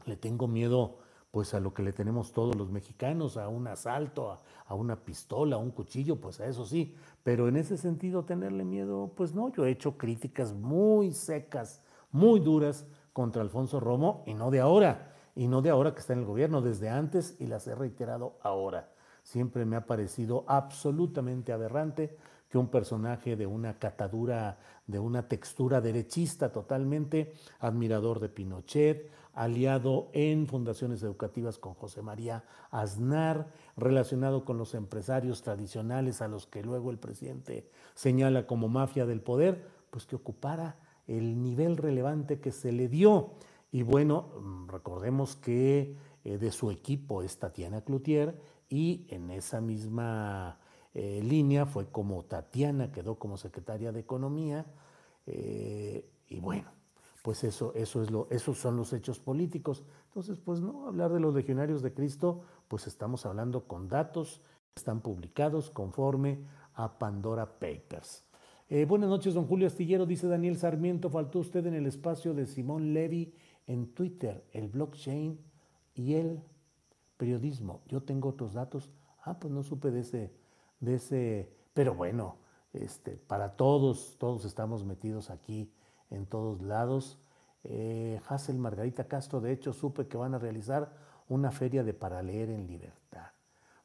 le 0.06 0.16
tengo 0.16 0.48
miedo 0.48 1.00
pues 1.36 1.54
a 1.54 1.60
lo 1.60 1.74
que 1.74 1.84
le 1.84 1.92
tenemos 1.92 2.32
todos 2.32 2.56
los 2.56 2.72
mexicanos, 2.72 3.36
a 3.36 3.50
un 3.50 3.68
asalto, 3.68 4.40
a, 4.66 4.74
una 4.74 4.96
pistola, 4.96 5.58
a 5.58 5.60
un 5.60 5.72
cuchillo, 5.72 6.16
pues 6.16 6.40
a 6.40 6.48
eso 6.48 6.66
sí. 6.66 6.96
Pero 7.26 7.50
en 7.50 7.58
ese 7.58 7.76
sentido, 7.76 8.24
tenerle 8.24 8.64
miedo, 8.64 9.12
pues 9.18 9.36
no, 9.36 9.52
yo 9.52 9.66
he 9.66 9.72
hecho 9.72 9.98
críticas 9.98 10.54
muy 10.54 11.12
secas, 11.12 11.82
muy 12.10 12.40
duras 12.40 12.86
contra 13.12 13.42
Alfonso 13.42 13.82
Romo 13.82 14.24
y 14.26 14.34
no 14.34 14.50
de 14.50 14.62
ahora 14.62 15.12
y 15.36 15.50
no 15.50 15.62
de 15.62 15.72
ahora 15.72 15.94
que 15.94 16.00
está 16.00 16.14
en 16.14 16.20
el 16.20 16.26
gobierno, 16.26 16.62
desde 16.62 16.88
antes 16.88 17.36
y 17.38 17.48
las 17.48 17.68
he 17.68 17.76
reiterado 17.76 18.38
ahora. 18.42 18.94
Siempre 19.22 19.66
me 19.66 19.76
ha 19.76 19.86
parecido 19.86 20.46
absolutamente 20.48 21.52
aberrante 21.52 22.16
que 22.50 22.58
un 22.58 22.70
personaje 22.70 23.36
de 23.36 23.46
una 23.46 23.78
catadura, 23.78 24.58
de 24.88 25.00
una 25.00 25.28
textura 25.28 25.82
derechista 25.82 26.54
totalmente, 26.54 27.34
admirador 27.60 28.22
de 28.22 28.30
Pinochet, 28.30 29.12
aliado 29.36 30.10
en 30.14 30.48
fundaciones 30.48 31.04
educativas 31.04 31.60
con 31.60 31.74
José 31.74 32.02
María 32.02 32.44
Aznar, 32.72 33.52
relacionado 33.78 34.46
con 34.46 34.58
los 34.58 34.74
empresarios 34.74 35.42
tradicionales 35.42 36.22
a 36.22 36.28
los 36.28 36.48
que 36.48 36.64
luego 36.64 36.90
el 36.90 36.98
presidente 36.98 37.70
señala 37.94 38.48
como 38.48 38.70
mafia 38.70 39.06
del 39.06 39.22
poder, 39.22 39.68
pues 39.92 40.06
que 40.06 40.16
ocupara 40.16 40.78
el 41.08 41.42
nivel 41.44 41.78
relevante 41.78 42.40
que 42.40 42.52
se 42.52 42.72
le 42.72 42.88
dio. 42.88 43.34
Y 43.72 43.84
bueno, 43.84 44.30
mm, 44.42 44.70
recordemos 44.70 45.36
que 45.36 45.96
eh, 46.24 46.38
de 46.38 46.52
su 46.52 46.72
equipo 46.72 47.22
es 47.22 47.38
Tatiana 47.38 47.82
Cloutier 47.82 48.40
y 48.70 49.06
en 49.10 49.30
esa 49.32 49.60
misma 49.60 50.60
eh, 50.94 51.22
línea 51.22 51.66
fue 51.66 51.88
como 51.88 52.24
Tatiana 52.24 52.92
quedó 52.92 53.16
como 53.20 53.38
secretaria 53.38 53.92
de 53.92 54.00
Economía. 54.00 54.66
Eh, 55.28 56.10
y 56.30 56.40
bueno, 56.40 56.72
pues 57.26 57.44
eso, 57.44 57.74
eso 57.74 58.04
es 58.04 58.12
lo, 58.12 58.28
esos 58.30 58.60
son 58.60 58.78
los 58.78 58.94
hechos 58.94 59.18
políticos. 59.20 59.84
Entonces, 60.10 60.38
pues 60.38 60.62
no, 60.62 60.86
hablar 60.86 61.12
de 61.12 61.20
los 61.20 61.34
legionarios 61.34 61.82
de 61.82 61.92
Cristo, 61.92 62.44
pues 62.68 62.86
estamos 62.86 63.26
hablando 63.26 63.68
con 63.68 63.88
datos 63.88 64.44
que 64.76 64.82
están 64.82 65.02
publicados 65.02 65.72
conforme 65.72 66.46
a 66.76 67.00
Pandora 67.00 67.58
Papers. 67.58 68.28
buenas 68.88 69.10
noches, 69.10 69.34
don 69.34 69.48
Julio 69.48 69.66
Astillero, 69.66 70.06
dice 70.06 70.28
Daniel 70.28 70.56
Sarmiento, 70.56 71.10
faltó 71.10 71.40
usted 71.40 71.66
en 71.66 71.74
el 71.74 71.88
espacio 71.88 72.36
de 72.36 72.46
Simón 72.46 72.94
Levy 72.94 73.34
en 73.66 73.88
Twitter, 73.96 74.46
el 74.52 74.68
blockchain 74.68 75.40
y 75.96 76.14
el 76.14 76.44
periodismo. 77.18 77.82
Yo 77.88 78.04
tengo 78.04 78.30
otros 78.30 78.54
datos. 78.54 78.92
Ah, 79.24 79.40
pues 79.40 79.52
no 79.52 79.64
supe 79.64 79.90
de 79.90 80.02
ese, 80.02 80.32
de 80.80 80.94
ese, 80.94 81.50
pero 81.74 81.96
bueno, 81.96 82.38
este, 82.72 83.18
para 83.18 83.56
todos, 83.56 84.16
todos 84.20 84.46
estamos 84.46 84.86
metidos 84.86 85.32
aquí 85.32 85.72
en 86.10 86.26
todos 86.26 86.62
lados. 86.62 87.20
Eh, 87.64 88.20
Hassel 88.28 88.58
Margarita 88.58 89.06
Castro, 89.08 89.42
de 89.42 89.52
hecho, 89.52 89.74
supe 89.74 90.08
que 90.08 90.18
van 90.18 90.34
a 90.34 90.40
realizar 90.40 90.94
una 91.28 91.52
feria 91.52 91.84
de 91.84 91.94
para 91.94 92.22
leer 92.22 92.50
en 92.50 92.68
libertad. 92.68 93.32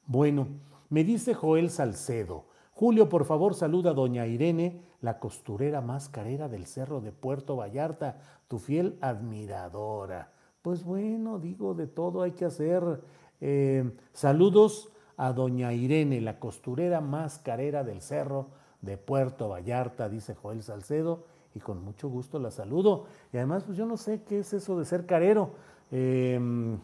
Bueno, 0.07 0.49
me 0.89 1.05
dice 1.05 1.35
Joel 1.35 1.71
Salcedo, 1.71 2.47
Julio, 2.73 3.11
por 3.11 3.27
favor, 3.27 3.55
saluda 3.55 3.91
a 3.91 3.95
doña 3.95 4.27
Irene, 4.27 4.81
la 5.03 5.19
costurera 5.19 5.83
más 5.83 6.09
carera 6.09 6.49
del 6.49 6.65
cerro 6.65 7.03
de 7.03 7.13
Puerto 7.13 7.57
Vallarta, 7.57 8.19
tu 8.49 8.59
fiel 8.59 8.97
admiradora. 9.03 10.33
Pues 10.63 10.83
bueno, 10.83 11.39
digo, 11.39 11.75
de 11.75 11.87
todo 11.87 12.23
hay 12.23 12.33
que 12.33 12.47
hacer. 12.47 13.03
Eh, 13.43 13.91
saludos 14.15 14.91
a 15.19 15.35
doña 15.35 15.75
Irene, 15.75 16.23
la 16.23 16.39
costurera 16.39 17.03
más 17.03 17.39
carera 17.39 17.85
del 17.85 18.01
cerro 18.01 18.49
de 18.81 18.97
Puerto 18.97 19.51
Vallarta, 19.51 20.09
dice 20.09 20.35
Joel 20.35 20.63
Salcedo, 20.63 21.25
y 21.55 21.61
con 21.61 21.83
mucho 21.85 22.09
gusto 22.09 22.39
la 22.39 22.51
saludo. 22.51 23.07
Y 23.33 23.37
además, 23.37 23.65
pues 23.65 23.77
yo 23.77 23.87
no 23.87 23.97
sé 23.97 24.23
qué 24.23 24.41
es 24.41 24.53
eso 24.53 24.79
de 24.79 24.85
ser 24.85 25.07
carero. 25.07 25.53
Em, 25.91 26.79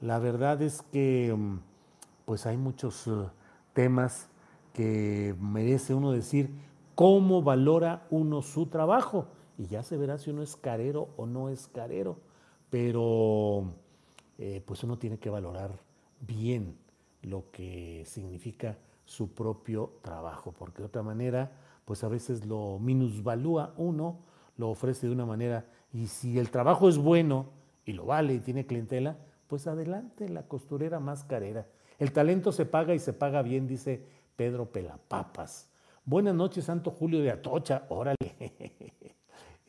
la 0.00 0.18
verdad 0.18 0.60
es 0.62 0.82
que 0.82 1.36
pues 2.24 2.46
hay 2.46 2.56
muchos 2.56 3.06
eh, 3.06 3.10
temas 3.72 4.28
que 4.72 5.34
merece 5.40 5.94
uno 5.94 6.12
decir 6.12 6.50
cómo 6.94 7.42
valora 7.42 8.06
uno 8.10 8.42
su 8.42 8.66
trabajo. 8.66 9.26
Y 9.56 9.66
ya 9.66 9.82
se 9.82 9.96
verá 9.96 10.18
si 10.18 10.30
uno 10.30 10.42
es 10.42 10.56
carero 10.56 11.08
o 11.16 11.26
no 11.26 11.48
es 11.48 11.68
carero. 11.68 12.16
Pero 12.70 13.64
eh, 14.38 14.62
pues 14.64 14.84
uno 14.84 14.98
tiene 14.98 15.18
que 15.18 15.30
valorar 15.30 15.80
bien 16.20 16.76
lo 17.22 17.50
que 17.50 18.04
significa 18.06 18.76
su 19.04 19.32
propio 19.32 19.92
trabajo, 20.02 20.52
porque 20.52 20.82
de 20.82 20.86
otra 20.86 21.02
manera, 21.02 21.50
pues 21.88 22.04
a 22.04 22.08
veces 22.08 22.44
lo 22.44 22.78
minusvalúa 22.78 23.72
uno, 23.78 24.18
lo 24.58 24.68
ofrece 24.68 25.06
de 25.06 25.12
una 25.14 25.24
manera, 25.24 25.64
y 25.90 26.08
si 26.08 26.38
el 26.38 26.50
trabajo 26.50 26.86
es 26.86 26.98
bueno 26.98 27.46
y 27.86 27.94
lo 27.94 28.04
vale 28.04 28.34
y 28.34 28.40
tiene 28.40 28.66
clientela, 28.66 29.16
pues 29.46 29.66
adelante, 29.66 30.28
la 30.28 30.42
costurera 30.42 31.00
más 31.00 31.24
carera. 31.24 31.66
El 31.98 32.12
talento 32.12 32.52
se 32.52 32.66
paga 32.66 32.94
y 32.94 32.98
se 32.98 33.14
paga 33.14 33.40
bien, 33.40 33.66
dice 33.66 34.04
Pedro 34.36 34.70
Pelapapas. 34.70 35.70
Buenas 36.04 36.34
noches, 36.34 36.66
Santo 36.66 36.90
Julio 36.90 37.22
de 37.22 37.30
Atocha. 37.30 37.86
Órale. 37.88 38.16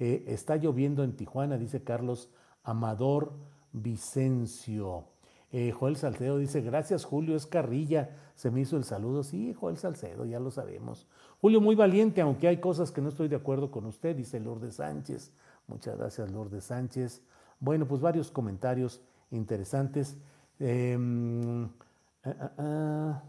Eh, 0.02 0.24
está 0.28 0.56
lloviendo 0.56 1.04
en 1.04 1.18
Tijuana, 1.18 1.58
dice 1.58 1.84
Carlos 1.84 2.30
Amador 2.64 3.34
Vicencio. 3.74 5.04
Eh, 5.52 5.72
Joel 5.72 5.96
Salcedo 5.96 6.38
dice, 6.38 6.62
gracias 6.62 7.06
Julio, 7.06 7.36
es 7.36 7.46
carrilla. 7.48 8.12
Se 8.36 8.52
me 8.52 8.62
hizo 8.62 8.78
el 8.78 8.84
saludo. 8.84 9.24
Sí, 9.24 9.54
Joel 9.54 9.78
Salcedo, 9.78 10.26
ya 10.26 10.40
lo 10.40 10.52
sabemos. 10.52 11.08
Julio, 11.42 11.62
muy 11.62 11.76
valiente, 11.76 12.22
aunque 12.22 12.48
hay 12.48 12.58
cosas 12.58 12.92
que 12.92 13.02
no 13.02 13.10
estoy 13.10 13.28
de 13.28 13.38
acuerdo 13.38 13.72
con 13.72 13.86
usted, 13.86 14.16
dice 14.16 14.40
Lourdes 14.40 14.76
Sánchez. 14.76 15.32
Muchas 15.68 15.98
gracias, 15.98 16.32
Lourdes 16.32 16.66
Sánchez. 16.66 17.22
Bueno, 17.60 17.88
pues 17.88 18.02
varios 18.02 18.32
comentarios 18.32 19.02
interesantes. 19.32 20.18
Em, 20.60 21.66
ah, 22.24 22.36
ah, 22.40 22.52
ah. 22.58 23.24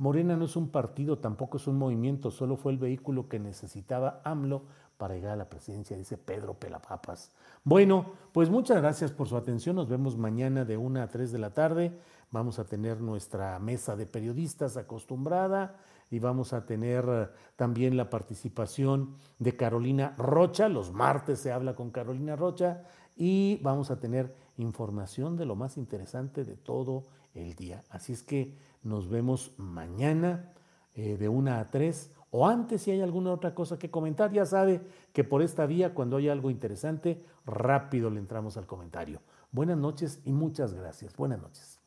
Morena 0.00 0.34
no 0.34 0.46
es 0.46 0.56
un 0.56 0.70
partido, 0.70 1.18
tampoco 1.18 1.58
es 1.58 1.66
un 1.66 1.76
movimiento, 1.76 2.30
solo 2.30 2.56
fue 2.56 2.72
el 2.72 2.78
vehículo 2.78 3.28
que 3.28 3.38
necesitaba 3.38 4.22
AMLO 4.24 4.62
para 5.00 5.14
llegar 5.14 5.32
a 5.32 5.36
la 5.36 5.48
presidencia, 5.48 5.96
dice 5.96 6.18
Pedro 6.18 6.52
Pelapapas. 6.52 7.32
Bueno, 7.64 8.04
pues 8.32 8.50
muchas 8.50 8.76
gracias 8.82 9.10
por 9.10 9.28
su 9.28 9.36
atención. 9.38 9.76
Nos 9.76 9.88
vemos 9.88 10.18
mañana 10.18 10.66
de 10.66 10.76
1 10.76 11.00
a 11.00 11.08
3 11.08 11.32
de 11.32 11.38
la 11.38 11.54
tarde. 11.54 11.98
Vamos 12.30 12.58
a 12.58 12.66
tener 12.66 13.00
nuestra 13.00 13.58
mesa 13.60 13.96
de 13.96 14.04
periodistas 14.04 14.76
acostumbrada 14.76 15.74
y 16.10 16.18
vamos 16.18 16.52
a 16.52 16.66
tener 16.66 17.06
eh, 17.08 17.28
también 17.56 17.96
la 17.96 18.10
participación 18.10 19.16
de 19.38 19.56
Carolina 19.56 20.14
Rocha. 20.18 20.68
Los 20.68 20.92
martes 20.92 21.38
se 21.38 21.50
habla 21.50 21.74
con 21.74 21.90
Carolina 21.90 22.36
Rocha 22.36 22.82
y 23.16 23.58
vamos 23.62 23.90
a 23.90 23.98
tener 24.00 24.34
información 24.58 25.38
de 25.38 25.46
lo 25.46 25.56
más 25.56 25.78
interesante 25.78 26.44
de 26.44 26.56
todo 26.56 27.04
el 27.32 27.54
día. 27.54 27.84
Así 27.88 28.12
es 28.12 28.22
que 28.22 28.54
nos 28.82 29.08
vemos 29.08 29.52
mañana 29.56 30.52
eh, 30.94 31.16
de 31.16 31.30
una 31.30 31.58
a 31.58 31.70
tres 31.70 32.10
o 32.30 32.46
antes 32.46 32.82
si 32.82 32.90
hay 32.90 33.00
alguna 33.00 33.32
otra 33.32 33.54
cosa 33.54 33.78
que 33.78 33.90
comentar. 33.90 34.32
Ya 34.32 34.46
sabe 34.46 34.80
que 35.12 35.24
por 35.24 35.42
esta 35.42 35.66
vía, 35.66 35.94
cuando 35.94 36.16
hay 36.16 36.28
algo 36.28 36.50
interesante, 36.50 37.24
rápido 37.46 38.10
le 38.10 38.20
entramos 38.20 38.56
al 38.56 38.66
comentario. 38.66 39.20
Buenas 39.52 39.78
noches 39.78 40.20
y 40.24 40.32
muchas 40.32 40.74
gracias. 40.74 41.16
Buenas 41.16 41.40
noches. 41.40 41.80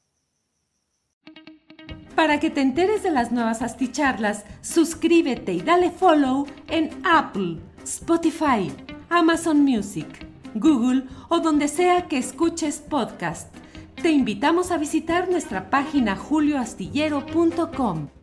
Para 2.16 2.40
que 2.40 2.50
te 2.50 2.62
enteres 2.62 3.04
de 3.04 3.12
las 3.12 3.32
nuevas 3.32 3.62
asticharlas, 3.62 4.46
suscríbete 4.62 5.54
y 5.54 5.62
dale 5.62 5.90
follow 5.90 6.46
en 6.68 6.90
Apple, 7.04 7.58
Spotify, 7.84 8.72
Amazon 9.10 9.64
Music, 9.64 10.08
Google 10.54 11.06
o 11.30 11.40
donde 11.40 11.68
sea 11.68 12.08
que 12.08 12.18
escuches 12.18 12.82
podcast. 12.82 13.54
Te 14.02 14.12
invitamos 14.12 14.72
a 14.72 14.78
visitar 14.78 15.30
nuestra 15.30 15.70
página 15.70 16.16
julioastillero.com. 16.16 18.23